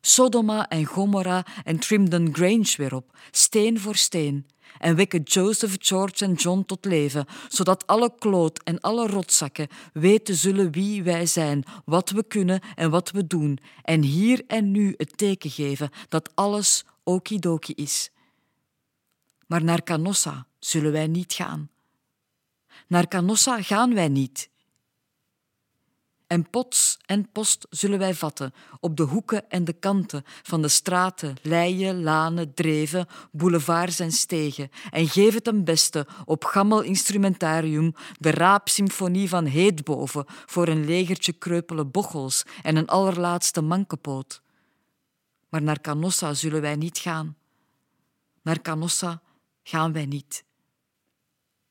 Sodoma 0.02 0.68
en 0.68 0.86
Gomorra 0.86 1.46
en 1.64 1.80
Trimden 1.80 2.36
Grange 2.36 2.74
weer 2.78 2.96
op, 2.96 3.18
steen 3.32 3.80
voor 3.80 3.96
steen, 3.96 4.46
en 4.80 4.96
wekken 4.96 5.22
Joseph, 5.24 5.76
George 5.80 6.26
en 6.26 6.34
John 6.34 6.64
tot 6.66 6.86
leven, 6.86 7.26
zodat 7.48 7.88
alle 7.88 8.14
kloot 8.20 8.64
en 8.64 8.80
alle 8.80 9.08
rotzakken 9.08 9.68
weten 9.94 10.36
zullen 10.36 10.72
wie 10.72 11.04
wij 11.04 11.26
zijn, 11.26 11.64
wat 11.86 12.10
we 12.10 12.24
kunnen 12.24 12.62
en 12.76 12.90
wat 12.90 13.12
we 13.12 13.28
doen, 13.28 13.60
en 13.84 14.02
hier 14.02 14.44
en 14.48 14.72
nu 14.72 14.94
het 14.98 15.18
teken 15.18 15.50
geven 15.50 15.90
dat 16.10 16.36
alles 16.36 16.86
okidoki 17.04 17.74
is. 17.74 18.12
Maar 19.48 19.64
naar 19.64 19.84
Canossa 19.84 20.48
zullen 20.60 20.92
wij 20.92 21.08
niet 21.08 21.34
gaan. 21.34 21.70
Naar 22.88 23.08
Canossa 23.08 23.62
gaan 23.62 23.94
wij 23.94 24.08
niet. 24.08 24.50
En 26.28 26.50
pots 26.50 26.98
en 27.06 27.32
post 27.32 27.68
zullen 27.70 28.00
wij 28.00 28.14
vatten 28.14 28.54
op 28.80 28.98
de 28.98 29.04
hoeken 29.04 29.50
en 29.50 29.64
de 29.64 29.74
kanten 29.74 30.24
van 30.26 30.62
de 30.62 30.68
straten, 30.68 31.36
leien, 31.42 32.04
lanen, 32.04 32.54
dreven, 32.54 33.08
boulevards 33.32 34.00
en 34.00 34.12
stegen 34.12 34.70
en 34.90 35.08
geven 35.08 35.44
ten 35.44 35.64
beste 35.64 36.08
op 36.26 36.44
gammel 36.44 36.82
instrumentarium 36.82 37.94
de 38.20 38.32
raapsymfonie 38.32 39.30
van 39.30 39.46
Heetboven 39.46 40.26
voor 40.28 40.68
een 40.68 40.86
legertje 40.86 41.34
kreupele 41.34 41.86
bochels 41.86 42.44
en 42.64 42.76
een 42.76 42.88
allerlaatste 42.88 43.62
mankepoot. 43.62 44.42
Maar 45.50 45.62
naar 45.62 45.82
Canossa 45.82 46.34
zullen 46.34 46.62
wij 46.62 46.76
niet 46.76 46.98
gaan. 46.98 47.38
Naar 48.42 48.62
Canossa 48.62 49.22
gaan 49.64 49.94
wij 49.94 50.06
niet. 50.06 50.47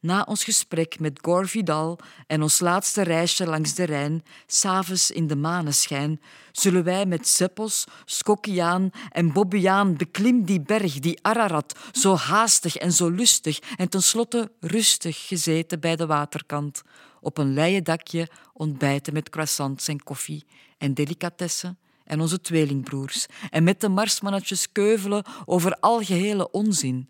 Na 0.06 0.22
ons 0.30 0.44
gesprek 0.46 1.00
met 1.02 1.18
Gore 1.22 1.48
Vidal 1.50 1.96
en 2.30 2.42
ons 2.42 2.60
laatste 2.62 3.02
reisje 3.02 3.46
langs 3.46 3.74
de 3.74 3.84
Rijn, 3.84 4.22
s'avonds 4.46 5.10
in 5.10 5.26
de 5.26 5.36
maneschijn, 5.36 6.20
zullen 6.52 6.84
wij 6.84 7.06
met 7.06 7.28
Zeppos, 7.28 7.84
Skokkiaan 8.04 8.90
en 9.10 9.32
Bobbiaan 9.32 9.96
beklim 9.96 10.44
die 10.44 10.60
berg, 10.60 10.98
die 10.98 11.18
Ararat, 11.22 11.78
zo 11.92 12.14
haastig 12.14 12.76
en 12.76 12.92
zo 12.92 13.10
lustig 13.10 13.58
en 13.76 13.88
tenslotte 13.88 14.52
rustig 14.60 15.26
gezeten 15.26 15.80
bij 15.80 15.96
de 15.96 16.06
waterkant, 16.06 16.82
op 17.20 17.38
een 17.38 17.52
leien 17.52 17.84
dakje 17.84 18.28
ontbijten 18.52 19.12
met 19.12 19.30
croissants 19.30 19.88
en 19.88 20.02
koffie 20.02 20.46
en 20.78 20.94
delicatessen 20.94 21.78
en 22.04 22.20
onze 22.20 22.40
tweelingbroers 22.40 23.26
en 23.50 23.64
met 23.64 23.80
de 23.80 23.88
marsmannetjes 23.88 24.72
keuvelen 24.72 25.24
over 25.44 25.76
algehele 25.80 26.50
onzin 26.50 27.08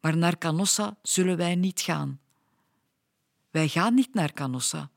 maar 0.00 0.16
naar 0.16 0.38
Canossa 0.38 0.96
zullen 1.02 1.36
wij 1.36 1.54
niet 1.54 1.80
gaan. 1.80 2.20
Wij 3.50 3.68
gaan 3.68 3.94
niet 3.94 4.14
naar 4.14 4.32
Canossa. 4.32 4.90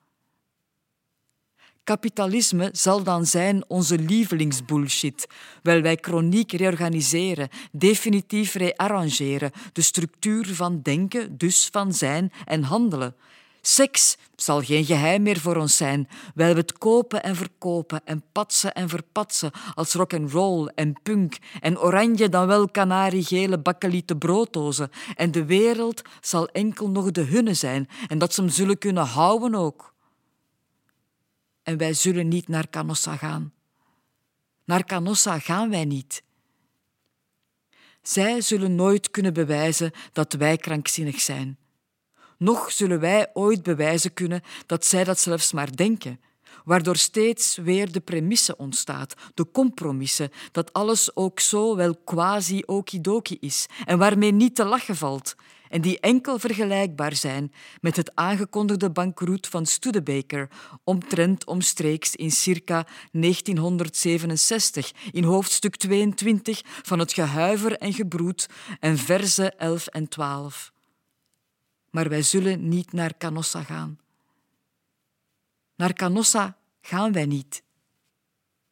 Kapitalisme 1.84 2.70
zal 2.72 3.04
dan 3.04 3.26
zijn 3.26 3.64
onze 3.68 4.00
lievelingsbullshit, 4.00 5.28
wel 5.62 5.82
wij 5.82 5.98
chroniek 6.02 6.52
reorganiseren, 6.52 7.50
definitief 7.72 8.54
rearrangeren, 8.54 9.52
de 9.74 9.82
structuur 9.82 10.56
van 10.56 10.82
denken, 10.82 11.38
dus 11.38 11.68
van 11.72 11.94
zijn 11.94 12.32
en 12.46 12.64
handelen, 12.64 13.16
Seks 13.66 14.18
zal 14.36 14.62
geen 14.62 14.86
geheim 14.86 15.22
meer 15.22 15.40
voor 15.40 15.56
ons 15.56 15.78
zijn, 15.78 16.10
wij 16.36 16.54
we 16.54 16.60
het 16.60 16.78
kopen 16.78 17.24
en 17.24 17.36
verkopen 17.36 18.06
en 18.06 18.24
patsen 18.32 18.74
en 18.74 18.90
verpatsen 18.90 19.52
als 19.74 19.94
rock 19.94 20.14
and 20.14 20.32
roll 20.32 20.72
en 20.76 21.02
punk 21.04 21.38
en 21.62 21.80
oranje 21.80 22.30
dan 22.30 22.48
wel 22.48 22.70
kanariegele 22.70 23.60
bakkelieten 23.60 24.18
brooddozen 24.18 24.90
en 25.16 25.32
de 25.32 25.46
wereld 25.46 26.02
zal 26.22 26.48
enkel 26.48 26.90
nog 26.90 27.12
de 27.12 27.22
hunne 27.22 27.54
zijn 27.54 27.90
en 28.08 28.18
dat 28.18 28.34
ze 28.34 28.42
hem 28.42 28.50
zullen 28.50 28.78
kunnen 28.78 29.06
houden 29.06 29.56
ook. 29.56 29.94
En 31.64 31.78
wij 31.78 31.94
zullen 31.94 32.28
niet 32.28 32.48
naar 32.48 32.70
Canossa 32.70 33.16
gaan. 33.16 33.54
Naar 34.66 34.86
Canossa 34.86 35.40
gaan 35.40 35.70
wij 35.70 35.86
niet. 35.86 36.24
Zij 38.02 38.42
zullen 38.42 38.76
nooit 38.76 39.12
kunnen 39.12 39.34
bewijzen 39.34 39.92
dat 40.12 40.34
wij 40.34 40.58
krankzinnig 40.58 41.20
zijn. 41.20 41.58
Nog 42.44 42.72
zullen 42.72 43.00
wij 43.00 43.30
ooit 43.34 43.64
bewijzen 43.64 44.14
kunnen 44.14 44.42
dat 44.66 44.86
zij 44.86 45.04
dat 45.04 45.20
zelfs 45.20 45.52
maar 45.52 45.76
denken, 45.76 46.20
waardoor 46.66 46.96
steeds 46.96 47.56
weer 47.56 47.92
de 47.92 48.00
premisse 48.00 48.58
ontstaat, 48.58 49.14
de 49.34 49.52
compromissen, 49.52 50.30
dat 50.52 50.74
alles 50.74 51.16
ook 51.16 51.40
zo 51.40 51.76
wel 51.76 51.96
quasi 51.96 52.64
okidoki 52.66 53.38
is 53.40 53.66
en 53.86 53.98
waarmee 53.98 54.32
niet 54.32 54.56
te 54.56 54.64
lachen 54.64 54.96
valt, 54.96 55.36
en 55.70 55.82
die 55.82 56.00
enkel 56.00 56.40
vergelijkbaar 56.40 57.16
zijn 57.16 57.54
met 57.82 57.96
het 57.96 58.16
aangekondigde 58.16 58.90
bankroet 58.90 59.48
van 59.48 59.66
Studebaker, 59.66 60.50
omtrent 60.84 61.46
omstreeks 61.46 62.16
in 62.16 62.32
circa 62.32 62.88
1967, 63.12 64.92
in 65.12 65.24
hoofdstuk 65.24 65.76
22 65.76 66.62
van 66.66 67.00
het 67.00 67.14
gehuiver 67.14 67.78
en 67.78 67.94
gebroed 67.94 68.50
en 68.80 68.98
verse 68.98 69.52
11 69.52 69.88
en 69.88 70.08
12 70.08 70.73
maar 71.94 72.10
wij 72.10 72.22
zullen 72.22 72.68
niet 72.68 72.92
naar 72.92 73.18
Canossa 73.18 73.64
gaan. 73.64 74.00
Naar 75.76 75.94
Canossa 75.94 76.58
gaan 76.82 77.12
wij 77.12 77.26
niet. 77.26 77.64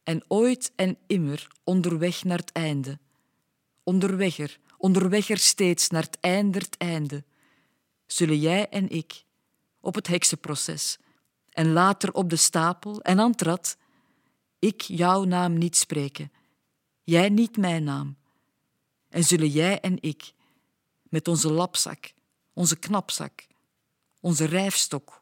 En 0.03 0.23
ooit 0.27 0.71
en 0.75 0.97
immer 1.07 1.47
onderweg 1.63 2.23
naar 2.23 2.37
het 2.37 2.51
einde. 2.51 2.99
Onderweg 3.83 4.37
er, 4.37 4.59
onderweg 4.77 5.29
er 5.29 5.37
steeds 5.37 5.89
naar 5.89 6.03
het 6.03 6.19
einde 6.19 6.57
het 6.57 6.77
einde. 6.77 7.23
Zullen 8.05 8.39
jij 8.39 8.69
en 8.69 8.89
ik 8.89 9.23
op 9.79 9.95
het 9.95 10.07
heksenproces 10.07 10.99
en 11.49 11.71
later 11.71 12.13
op 12.13 12.29
de 12.29 12.35
stapel 12.35 13.01
en 13.01 13.19
aan 13.19 13.35
ik 14.59 14.81
jouw 14.81 15.23
naam 15.23 15.57
niet 15.57 15.75
spreken, 15.75 16.31
jij 17.03 17.29
niet 17.29 17.57
mijn 17.57 17.83
naam. 17.83 18.17
En 19.09 19.23
zullen 19.23 19.49
jij 19.49 19.79
en 19.79 20.01
ik 20.01 20.33
met 21.03 21.27
onze 21.27 21.51
lapzak 21.51 22.13
onze 22.53 22.75
knapzak, 22.75 23.47
onze 24.19 24.45
rijfstok, 24.45 25.21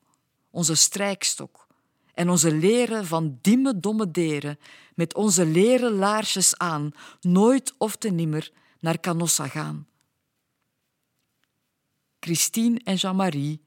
onze 0.49 0.75
strijkstok 0.75 1.67
en 2.13 2.29
onze 2.29 2.55
leren 2.55 3.05
van 3.05 3.37
dimme 3.41 3.79
domme 3.79 4.11
deren 4.11 4.59
met 4.95 5.13
onze 5.15 5.45
leren 5.45 5.91
laarsjes 5.91 6.57
aan, 6.57 6.91
nooit 7.21 7.73
of 7.77 7.95
te 7.95 8.09
nimmer 8.09 8.51
naar 8.79 8.99
Canossa 8.99 9.47
gaan. 9.47 9.87
Christine 12.19 12.79
en 12.83 12.95
Jean-Marie 12.95 13.61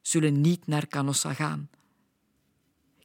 zullen 0.00 0.40
niet 0.40 0.66
naar 0.66 0.88
Canossa 0.88 1.32
gaan. 1.34 1.68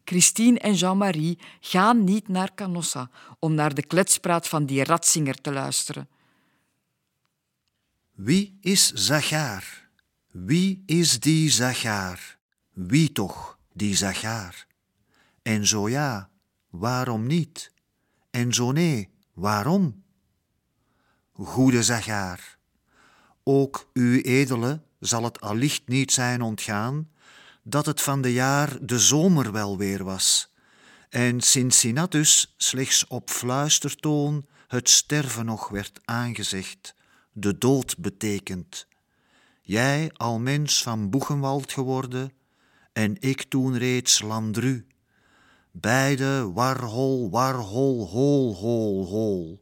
Christine 0.03 0.59
en 0.59 0.73
Jean-Marie 0.73 1.39
gaan 1.59 2.03
niet 2.03 2.27
naar 2.27 2.53
Canossa 2.53 3.09
om 3.39 3.53
naar 3.53 3.73
de 3.73 3.85
kletspraat 3.85 4.47
van 4.47 4.65
die 4.65 4.83
ratzinger 4.83 5.41
te 5.41 5.51
luisteren. 5.51 6.09
Wie 8.11 8.57
is 8.61 8.91
Zachar? 8.91 9.88
Wie 10.45 10.83
is 10.85 11.19
die 11.19 11.49
Zachar? 11.49 12.37
Wie 12.73 13.11
toch 13.11 13.57
die 13.73 13.95
Zachar? 13.95 14.65
En 15.41 15.67
zo 15.67 15.89
ja, 15.89 16.29
waarom 16.69 17.27
niet? 17.27 17.71
En 18.31 18.53
zo 18.53 18.71
nee, 18.71 19.09
waarom? 19.33 20.03
Goede 21.33 21.83
Zachar, 21.83 22.57
ook 23.43 23.89
u 23.93 24.21
edele 24.21 24.81
zal 24.99 25.23
het 25.23 25.41
allicht 25.41 25.87
niet 25.87 26.11
zijn 26.11 26.41
ontgaan 26.41 27.09
dat 27.63 27.85
het 27.85 28.01
van 28.01 28.21
de 28.21 28.33
jaar 28.33 28.85
de 28.85 28.99
zomer 28.99 29.51
wel 29.51 29.77
weer 29.77 30.03
was 30.03 30.51
en 31.09 31.41
Cincinnatus 31.41 32.53
slechts 32.57 33.07
op 33.07 33.29
fluistertoon 33.29 34.45
het 34.67 34.89
sterven 34.89 35.45
nog 35.45 35.69
werd 35.69 35.99
aangezegd, 36.05 36.95
de 37.31 37.57
dood 37.57 37.97
betekent 37.97 38.87
jij 39.69 40.11
al 40.13 40.39
mens 40.39 40.83
van 40.83 41.09
Boegenwald 41.09 41.71
geworden, 41.71 42.31
en 42.93 43.15
ik 43.19 43.43
toen 43.43 43.77
reeds 43.77 44.21
Landru. 44.21 44.85
Beide 45.71 46.51
warhol, 46.53 47.29
warhol, 47.29 48.07
hol, 48.07 48.55
hol, 48.55 49.05
hol, 49.05 49.61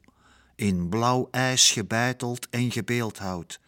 in 0.56 0.90
blauw 0.90 1.28
ijs 1.32 1.72
gebeiteld 1.72 2.50
en 2.50 2.72
gebeeldhouwd, 2.72 3.60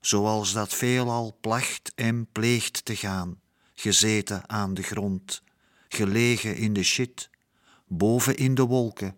zoals 0.00 0.52
dat 0.52 0.74
veelal 0.74 1.36
placht 1.40 1.92
en 1.94 2.26
pleegt 2.32 2.84
te 2.84 2.96
gaan, 2.96 3.40
gezeten 3.74 4.48
aan 4.48 4.74
de 4.74 4.82
grond, 4.82 5.42
gelegen 5.88 6.56
in 6.56 6.72
de 6.72 6.82
shit, 6.82 7.30
boven 7.86 8.36
in 8.36 8.54
de 8.54 8.64
wolken, 8.64 9.14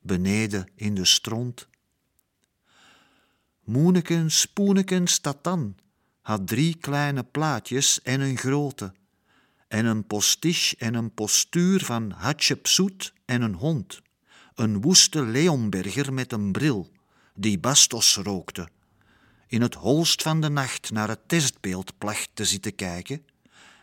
beneden 0.00 0.68
in 0.74 0.94
de 0.94 1.04
stront. 1.04 1.68
Moeneken, 3.64 4.30
spoeneken, 4.30 5.06
statan, 5.06 5.76
had 6.28 6.46
drie 6.46 6.76
kleine 6.76 7.24
plaatjes 7.24 8.02
en 8.02 8.20
een 8.20 8.36
grote, 8.36 8.92
en 9.68 9.84
een 9.84 10.06
postiche 10.06 10.76
en 10.78 10.94
een 10.94 11.14
postuur 11.14 11.84
van 11.84 12.10
Hatshepsut 12.10 13.12
en 13.24 13.42
een 13.42 13.54
hond, 13.54 14.00
een 14.54 14.80
woeste 14.80 15.22
Leonberger 15.22 16.12
met 16.12 16.32
een 16.32 16.52
bril, 16.52 16.92
die 17.34 17.58
bastos 17.58 18.16
rookte, 18.16 18.68
in 19.46 19.62
het 19.62 19.74
holst 19.74 20.22
van 20.22 20.40
de 20.40 20.48
nacht 20.48 20.90
naar 20.90 21.08
het 21.08 21.28
testbeeld 21.28 21.98
placht 21.98 22.30
te 22.34 22.44
zitten 22.44 22.74
kijken, 22.74 23.26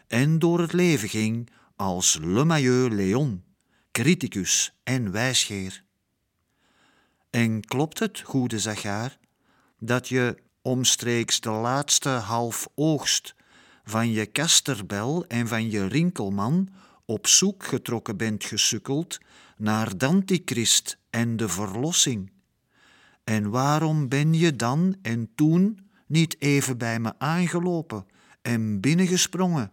en 0.08 0.40
door 0.40 0.60
het 0.60 0.74
leven 0.74 1.10
ging 1.10 1.50
als 1.76 2.18
Le 2.22 2.46
Maillot 2.46 2.92
Léon, 2.92 3.44
criticus 3.92 4.74
en 4.84 5.12
wijsgeer. 5.12 5.84
En 7.30 7.62
klopt 7.62 8.00
het, 8.00 8.20
goede 8.20 8.60
Zachar, 8.60 9.18
dat 9.80 10.08
je 10.08 10.44
omstreeks 10.66 11.40
de 11.40 11.50
laatste 11.50 12.10
half 12.10 12.68
oogst 12.76 13.36
van 13.84 14.12
je 14.12 14.26
kasterbel 14.26 15.26
en 15.28 15.48
van 15.48 15.70
je 15.70 15.86
rinkelman 15.86 16.70
op 17.06 17.28
zoek 17.28 17.66
getrokken 17.66 18.18
bent 18.18 18.44
gesukkeld 18.44 19.18
naar 19.58 19.98
d'antichrist 19.98 20.98
en 21.10 21.38
de 21.38 21.50
verlossing. 21.50 22.32
En 23.24 23.50
waarom 23.50 24.10
ben 24.10 24.34
je 24.34 24.56
dan 24.56 24.96
en 25.02 25.30
toen 25.36 25.80
niet 26.08 26.42
even 26.42 26.78
bij 26.78 27.00
me 27.00 27.14
aangelopen 27.18 28.06
en 28.42 28.80
binnengesprongen? 28.80 29.72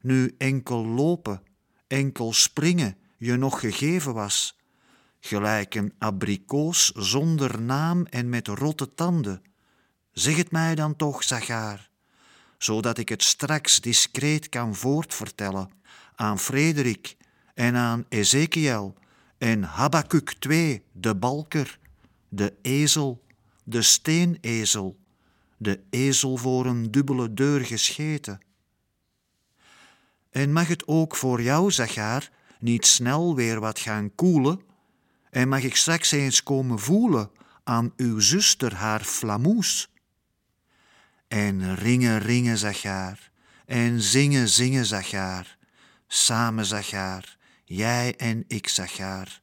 Nu 0.00 0.34
enkel 0.38 0.86
lopen 0.86 1.42
enkel 1.86 2.32
springen 2.32 2.96
je 3.16 3.36
nog 3.36 3.60
gegeven 3.60 4.14
was, 4.14 4.58
gelijk 5.20 5.74
een 5.74 5.92
abrikoos 5.98 6.90
zonder 6.90 7.60
naam 7.60 8.06
en 8.06 8.28
met 8.28 8.48
rotte 8.48 8.94
tanden. 8.94 9.42
Zeg 10.12 10.36
het 10.36 10.50
mij 10.50 10.74
dan 10.74 10.96
toch, 10.96 11.22
Zagaar, 11.22 11.90
zodat 12.58 12.98
ik 12.98 13.08
het 13.08 13.22
straks 13.22 13.80
discreet 13.80 14.48
kan 14.48 14.74
voortvertellen 14.74 15.70
aan 16.14 16.38
Frederik 16.38 17.16
en 17.54 17.76
aan 17.76 18.04
Ezekiel 18.08 18.94
en 19.38 19.62
Habakuk 19.62 20.36
II, 20.48 20.82
de 20.92 21.14
balker, 21.14 21.78
de 22.28 22.54
ezel, 22.62 23.24
de 23.64 23.82
steenezel, 23.82 24.98
de 25.56 25.80
ezel 25.90 26.36
voor 26.36 26.66
een 26.66 26.90
dubbele 26.90 27.34
deur 27.34 27.60
gescheten. 27.64 28.40
En 30.30 30.52
mag 30.52 30.68
het 30.68 30.86
ook 30.86 31.16
voor 31.16 31.42
jou, 31.42 31.70
Zachar, 31.70 32.30
niet 32.58 32.86
snel 32.86 33.34
weer 33.34 33.60
wat 33.60 33.78
gaan 33.78 34.14
koelen? 34.14 34.60
En 35.30 35.48
mag 35.48 35.62
ik 35.62 35.76
straks 35.76 36.10
eens 36.10 36.42
komen 36.42 36.78
voelen 36.78 37.30
aan 37.64 37.92
uw 37.96 38.20
zuster 38.20 38.74
haar 38.74 39.00
flamoes? 39.00 39.91
En 41.32 41.74
ringen, 41.74 42.18
ringen, 42.18 42.58
Zachar, 42.58 43.30
en 43.66 44.00
zingen, 44.02 44.48
zingen, 44.48 44.86
Zachar, 44.86 45.56
samen, 46.06 46.66
Zachar, 46.66 47.36
jij 47.64 48.16
en 48.16 48.44
ik, 48.48 48.68
Zachar, 48.68 49.40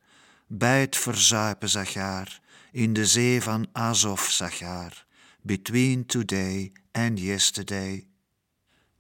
bij 0.48 0.82
het 0.82 0.96
verzuipen, 0.96 1.70
Zachar, 1.70 2.40
in 2.72 2.94
de 2.94 3.06
zee 3.06 3.42
van 3.42 3.68
Azov, 3.72 4.30
Zachar, 4.30 5.06
between 5.42 6.06
today 6.06 6.72
and 6.92 7.20
yesterday. 7.20 8.08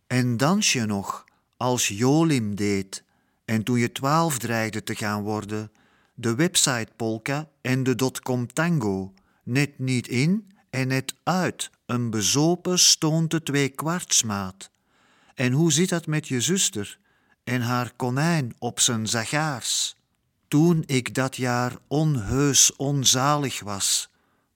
En 0.08 0.38
dans 0.38 0.74
je 0.74 0.86
nog, 0.86 1.26
als 1.58 1.88
Jolim 1.88 2.56
deed, 2.56 3.04
en 3.46 3.64
toen 3.64 3.80
je 3.80 3.92
twaalf 3.92 4.38
dreigde 4.38 4.84
te 4.84 4.96
gaan 4.96 5.22
worden, 5.22 5.72
de 6.14 6.36
website 6.36 6.90
polka 6.96 7.50
en 7.62 7.84
de 7.84 7.96
dotcom 7.96 8.54
tango, 8.54 9.14
net 9.44 9.80
niet 9.80 10.08
in 10.08 10.48
en 10.70 10.88
net 10.88 11.14
uit, 11.24 11.70
een 11.86 12.10
bezopen 12.10 12.80
stoonte 12.80 13.44
twee 13.44 13.70
kwartsmaat. 13.70 14.70
En 15.36 15.52
hoe 15.52 15.72
zit 15.72 15.90
dat 15.90 16.08
met 16.08 16.28
je 16.28 16.42
zuster 16.42 17.00
en 17.44 17.62
haar 17.62 17.94
konijn 17.96 18.56
op 18.60 18.80
zijn 18.80 19.08
zagaars? 19.08 19.96
Toen 20.48 20.84
ik 20.86 21.14
dat 21.14 21.36
jaar 21.36 21.78
onheus 21.88 22.76
onzalig 22.76 23.60
was, 23.60 24.10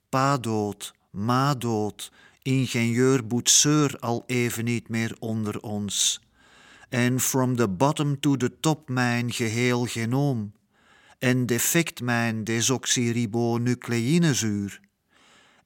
pa 0.10 0.38
dood, 0.38 0.94
ma 1.10 1.56
dood, 1.56 2.12
ingenieur 2.42 3.28
Boetseur 3.28 3.98
al 4.00 4.24
even 4.28 4.64
niet 4.64 4.90
meer 4.90 5.16
onder 5.20 5.62
ons 5.62 6.22
en 6.94 7.20
from 7.20 7.56
the 7.56 7.68
bottom 7.68 8.20
to 8.20 8.38
the 8.38 8.60
top 8.60 8.90
mijn 8.90 9.32
geheel 9.32 9.86
genoom 9.86 10.54
en 11.20 11.46
defect 11.46 12.02
mijn 12.02 12.44
desoxyribonucleïnezuur. 12.44 14.80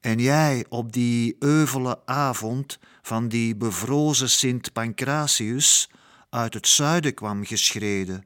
En 0.08 0.20
jij 0.20 0.66
op 0.70 0.94
die 0.94 1.36
euvele 1.40 2.06
avond 2.06 2.80
van 3.02 3.28
die 3.28 3.56
bevrozen 3.56 4.30
Sint 4.30 4.74
Pancratius 4.74 5.90
uit 6.30 6.54
het 6.54 6.68
zuiden 6.68 7.14
kwam 7.14 7.46
geschreden, 7.46 8.26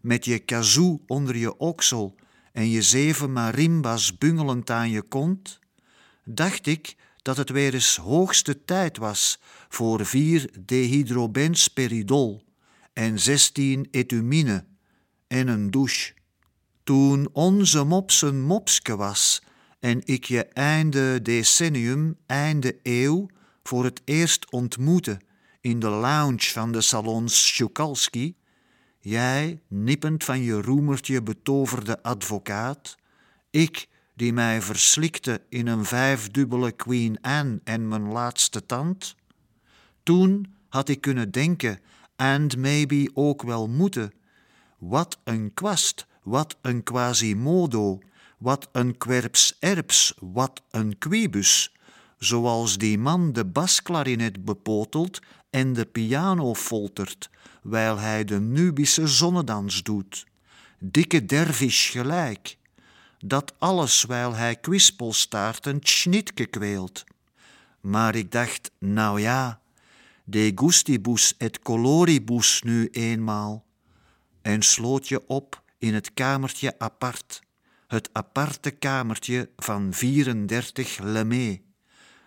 met 0.00 0.24
je 0.24 0.38
kazoo 0.38 1.00
onder 1.06 1.36
je 1.36 1.56
oksel 1.56 2.14
en 2.52 2.68
je 2.70 2.82
zeven 2.82 3.32
marimbas 3.32 4.18
bungelend 4.18 4.70
aan 4.70 4.90
je 4.90 5.02
kont, 5.02 5.58
dacht 6.24 6.66
ik 6.66 6.96
dat 7.22 7.36
het 7.36 7.50
weer 7.50 7.74
eens 7.74 7.96
hoogste 7.96 8.64
tijd 8.64 8.96
was 8.96 9.40
voor 9.68 10.06
vier 10.06 10.50
dehydrobensperidol 10.60 12.44
en 12.92 13.18
zestien 13.18 13.88
etumine 13.90 14.64
en 15.26 15.48
een 15.48 15.70
douche. 15.70 16.14
Toen 16.84 17.28
onze 17.32 17.84
mops 17.84 18.22
een 18.22 18.42
mopske 18.42 18.96
was 18.96 19.42
en 19.80 20.00
ik 20.04 20.24
je 20.24 20.44
einde 20.44 21.22
decennium, 21.22 22.16
einde 22.26 22.78
eeuw, 22.82 23.26
voor 23.62 23.84
het 23.84 24.00
eerst 24.04 24.50
ontmoette 24.52 25.20
in 25.60 25.80
de 25.80 25.88
lounge 25.88 26.50
van 26.52 26.72
de 26.72 26.80
salons 26.80 27.46
Schukalski, 27.46 28.36
jij, 29.00 29.60
nippend 29.68 30.24
van 30.24 30.42
je 30.42 30.62
roemertje 30.62 31.22
betoverde 31.22 32.02
advocaat, 32.02 32.96
ik, 33.50 33.88
die 34.14 34.32
mij 34.32 34.62
verslikte 34.62 35.42
in 35.48 35.66
een 35.66 35.84
vijfdubbele 35.84 36.72
Queen 36.72 37.20
Anne 37.20 37.60
en 37.64 37.88
mijn 37.88 38.08
laatste 38.08 38.66
tand? 38.66 39.14
Toen 40.02 40.54
had 40.68 40.88
ik 40.88 41.00
kunnen 41.00 41.30
denken, 41.30 41.80
and 42.16 42.56
maybe 42.56 43.10
ook 43.14 43.42
wel 43.42 43.68
moeten. 43.68 44.12
Wat 44.78 45.18
een 45.24 45.54
kwast, 45.54 46.06
wat 46.22 46.56
een 46.60 46.82
quasimodo, 46.82 47.98
wat 48.38 48.68
een 48.72 48.96
querps 48.96 49.56
erps, 49.58 50.14
wat 50.20 50.62
een 50.70 50.98
quibus, 50.98 51.72
zoals 52.18 52.78
die 52.78 52.98
man 52.98 53.32
de 53.32 53.44
basklarinet 53.44 54.44
bepotelt 54.44 55.20
en 55.50 55.72
de 55.72 55.84
piano 55.86 56.54
foltert, 56.54 57.30
wijl 57.62 57.98
hij 57.98 58.24
de 58.24 58.40
Nubische 58.40 59.06
zonnedans 59.06 59.82
doet. 59.82 60.26
Dikke 60.78 61.24
dervisch 61.24 61.88
gelijk, 61.88 62.58
dat 63.18 63.54
alles 63.58 64.04
wijl 64.04 64.34
hij 64.34 64.56
kwispelstaartend 64.56 65.88
schnitke 65.88 66.46
kweelt. 66.46 67.04
Maar 67.80 68.14
ik 68.14 68.32
dacht, 68.32 68.70
nou 68.78 69.20
ja, 69.20 69.60
de 70.24 70.52
gustibus 70.54 71.34
et 71.36 71.58
coloribus 71.58 72.62
nu 72.62 72.88
eenmaal, 72.90 73.64
en 74.42 74.62
sloot 74.62 75.08
je 75.08 75.26
op 75.26 75.62
in 75.78 75.94
het 75.94 76.14
kamertje 76.14 76.78
apart, 76.78 77.40
het 77.88 78.08
aparte 78.12 78.70
kamertje 78.70 79.50
van 79.56 79.92
34 79.92 80.98
Lemay, 80.98 81.62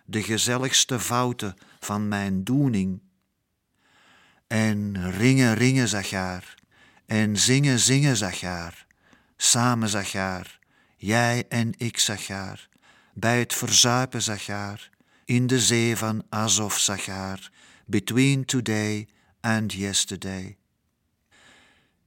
de 0.04 0.22
gezelligste 0.22 1.00
fouten 1.00 1.54
van 1.80 2.08
mijn 2.08 2.44
doening. 2.44 3.00
En 4.46 5.10
ringen, 5.10 5.54
ringen 5.54 5.88
zagaar, 5.88 6.54
en 7.06 7.36
zingen, 7.36 7.78
zingen 7.78 8.16
zagaar, 8.16 8.86
samen 9.36 9.88
zagaar, 9.88 10.58
jij 10.96 11.44
en 11.48 11.72
ik 11.76 11.98
zagaar, 11.98 12.68
bij 13.14 13.38
het 13.38 13.54
verzuipen 13.54 14.22
zagaar, 14.22 14.90
in 15.24 15.46
de 15.46 15.60
zee 15.60 15.96
van 15.96 16.22
Azov 16.28 16.76
zagaar, 16.76 17.50
between 17.86 18.44
today 18.44 19.08
and 19.40 19.72
yesterday. 19.72 20.56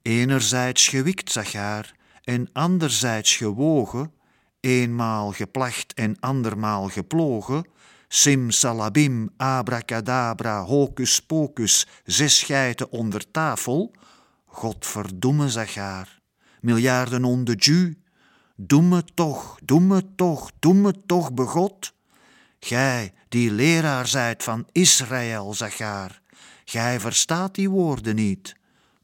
Enerzijds 0.02 0.88
gewikt 0.88 1.32
zagaar 1.32 1.94
en 2.26 2.50
anderzijds 2.54 3.36
gewogen, 3.36 4.14
eenmaal 4.60 5.32
geplacht 5.32 5.94
en 5.94 6.20
andermaal 6.20 6.88
geplogen, 6.88 7.68
simsalabim, 8.08 9.30
abracadabra, 9.38 10.64
hocus 10.64 11.20
pocus, 11.20 11.88
zes 12.04 12.44
geiten 12.44 12.92
onder 12.92 13.32
tafel, 13.32 13.94
godverdomme 14.46 15.50
zagaar, 15.50 16.20
miljarden 16.62 17.24
onder 17.24 17.56
ju, 17.56 17.98
doe 18.56 18.82
me 18.82 19.04
toch, 19.14 19.60
doe 19.64 19.80
me 19.80 20.16
toch, 20.16 20.52
doe 20.60 20.74
me 20.74 20.94
toch, 21.06 21.34
begot. 21.34 21.94
Gij, 22.60 23.14
die 23.30 23.52
leraar 23.52 24.08
zijt 24.08 24.44
van 24.44 24.68
Israël, 24.72 25.54
Zachar, 25.54 26.22
gij 26.66 27.00
verstaat 27.00 27.56
die 27.56 27.70
woorden 27.70 28.16
niet. 28.16 28.56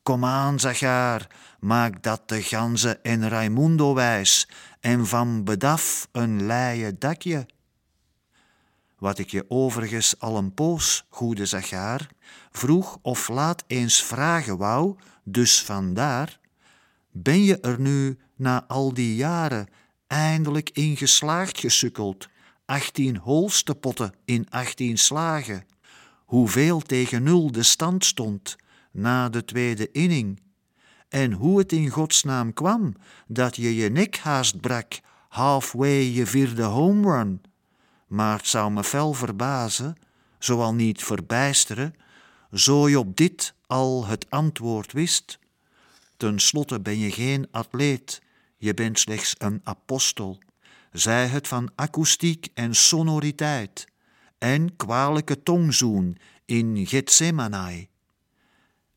Kom 0.04 0.26
aan, 0.26 0.60
Zachar, 0.60 1.28
maak 1.60 2.04
dat 2.04 2.30
de 2.30 2.42
ganze 2.42 3.00
en 3.02 3.30
Raimundo 3.30 3.94
wijs, 3.94 4.48
en 4.80 5.08
van 5.08 5.44
bedaf 5.44 6.08
een 6.12 6.46
leien 6.46 7.00
dakje. 7.00 7.46
Wat 8.98 9.18
ik 9.18 9.30
je 9.30 9.46
overigens 9.48 10.20
al 10.20 10.38
een 10.38 10.54
poos, 10.54 11.06
goede 11.10 11.46
Zachar, 11.46 12.08
vroeg 12.52 12.98
of 13.02 13.28
laat 13.28 13.64
eens 13.68 14.04
vragen 14.04 14.58
wou, 14.58 14.96
dus 15.24 15.64
vandaar, 15.64 16.40
ben 17.12 17.44
je 17.44 17.60
er 17.60 17.80
nu 17.80 18.18
na 18.36 18.66
al 18.68 18.94
die 18.94 19.16
jaren 19.16 19.68
eindelijk 20.08 20.70
in 20.70 20.98
geslaagd 20.98 21.60
gesukkeld 21.60 22.30
18 22.66 23.18
holstepotten 23.18 24.14
in 24.26 24.50
18 24.50 24.98
slagen. 24.98 25.66
Hoeveel 26.26 26.80
tegen 26.80 27.24
nul 27.24 27.52
de 27.52 27.64
stand 27.64 28.06
stond 28.06 28.56
na 28.92 29.30
de 29.30 29.46
tweede 29.46 29.92
inning. 29.92 30.40
En 31.10 31.32
hoe 31.32 31.60
het 31.60 31.72
in 31.72 31.90
godsnaam 31.90 32.54
kwam 32.54 32.96
dat 33.28 33.56
je 33.56 33.76
je 33.76 33.90
nek 33.90 34.18
haast 34.18 34.62
brak 34.62 35.00
halfway 35.28 36.04
je 36.04 36.26
vierde 36.26 36.64
home 36.64 37.18
run. 37.18 37.42
Maar 38.08 38.38
het 38.38 38.48
zou 38.48 38.72
me 38.72 38.84
fel 38.84 39.14
verbazen, 39.14 39.96
zoal 40.40 40.74
niet 40.74 41.04
verbijsteren, 41.04 41.96
zo 42.54 42.90
je 42.90 43.00
op 43.00 43.18
dit 43.18 43.54
al 43.68 44.06
het 44.06 44.30
antwoord 44.30 44.92
wist. 44.92 45.40
Ten 46.18 46.40
slotte 46.40 46.80
ben 46.80 47.00
je 47.00 47.12
geen 47.12 47.48
atleet, 47.52 48.22
je 48.58 48.74
bent 48.74 49.00
slechts 49.00 49.36
een 49.38 49.62
apostel 49.64 50.40
zij 50.92 51.28
het 51.28 51.48
van 51.48 51.72
akoestiek 51.76 52.48
en 52.54 52.76
sonoriteit 52.76 53.88
en 54.38 54.76
kwalijke 54.76 55.44
tongzoen 55.44 56.18
in 56.46 56.88
Gethsemane. 56.88 57.88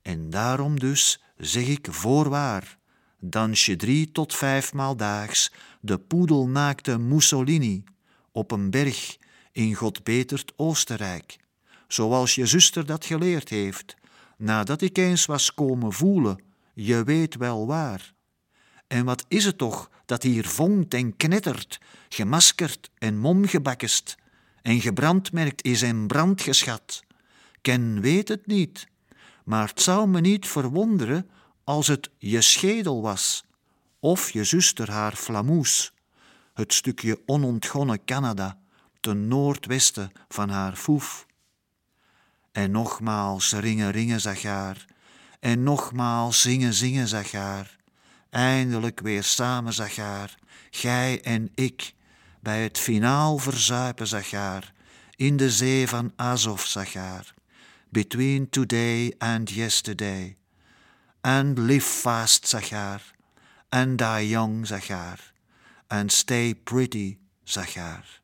En 0.04 0.30
daarom 0.30 0.78
dus 0.78 1.22
zeg 1.36 1.66
ik 1.66 1.86
voorwaar, 1.90 2.78
dansje 3.18 3.76
drie 3.76 4.12
tot 4.12 4.34
vijfmaal 4.34 4.96
daags 4.96 5.52
de 5.80 5.98
poedelnaakte 5.98 6.98
Mussolini 6.98 7.84
op 8.32 8.50
een 8.50 8.70
berg 8.70 9.16
in 9.52 9.74
God 9.74 10.02
betert 10.02 10.52
Oostenrijk, 10.56 11.36
zoals 11.88 12.34
je 12.34 12.46
zuster 12.46 12.86
dat 12.86 13.04
geleerd 13.04 13.48
heeft, 13.48 13.96
nadat 14.36 14.80
ik 14.80 14.98
eens 14.98 15.26
was 15.26 15.54
komen 15.54 15.92
voelen, 15.92 16.42
je 16.74 17.04
weet 17.04 17.36
wel 17.36 17.66
waar. 17.66 18.12
En 18.86 19.04
wat 19.04 19.24
is 19.28 19.44
het 19.44 19.58
toch 19.58 19.90
dat 20.04 20.22
hier 20.22 20.48
vonkt 20.48 20.94
en 20.94 21.16
knettert, 21.16 21.80
gemaskerd 22.08 22.90
en 22.98 23.18
momgebakkest, 23.18 24.16
en 24.62 24.80
gebrandmerkt 24.80 25.64
is 25.64 25.82
en 25.82 26.06
brandgeschat? 26.06 27.02
Ken 27.60 28.00
weet 28.00 28.28
het 28.28 28.46
niet, 28.46 28.86
maar 29.44 29.68
het 29.68 29.82
zou 29.82 30.08
me 30.08 30.20
niet 30.20 30.46
verwonderen 30.46 31.30
als 31.64 31.86
het 31.86 32.10
je 32.18 32.40
schedel 32.40 33.02
was, 33.02 33.44
of 34.00 34.30
je 34.30 34.44
zuster 34.44 34.90
haar 34.90 35.14
flamoes, 35.14 35.92
het 36.54 36.72
stukje 36.72 37.22
onontgonnen 37.26 38.04
Canada 38.04 38.58
ten 39.00 39.28
noordwesten 39.28 40.12
van 40.28 40.48
haar 40.48 40.76
foef. 40.76 41.26
En 42.52 42.70
nogmaals 42.70 43.52
ringen 43.52 43.90
ringen 43.90 44.20
zag 44.20 44.42
haar, 44.42 44.84
en 45.40 45.62
nogmaals 45.62 46.40
zingen 46.40 46.74
zingen 46.74 47.08
zag 47.08 47.32
haar, 47.32 47.76
eindelijk 48.30 49.00
weer 49.00 49.24
samen 49.24 49.72
zag 49.72 49.96
haar, 49.96 50.38
gij 50.70 51.22
en 51.22 51.50
ik, 51.54 51.94
bij 52.40 52.62
het 52.62 52.78
finaal 52.78 53.38
verzuipen 53.38 54.06
zag 54.06 54.30
haar, 54.30 54.72
in 55.16 55.36
de 55.36 55.50
zee 55.50 55.88
van 55.88 56.12
Azov 56.16 56.64
zag 56.64 56.92
haar, 56.92 57.33
between 57.94 58.48
today 58.48 59.12
and 59.20 59.50
yesterday, 59.54 60.34
and 61.22 61.56
live 61.56 61.84
fast 61.84 62.44
zag 62.44 62.70
haar, 62.70 63.00
and 63.72 63.98
die 63.98 64.26
young 64.34 64.66
zag 64.66 64.88
haar, 64.88 65.20
and 65.88 66.10
stay 66.10 66.52
pretty 66.54 67.18
zag 67.46 67.74
haar. 67.76 68.23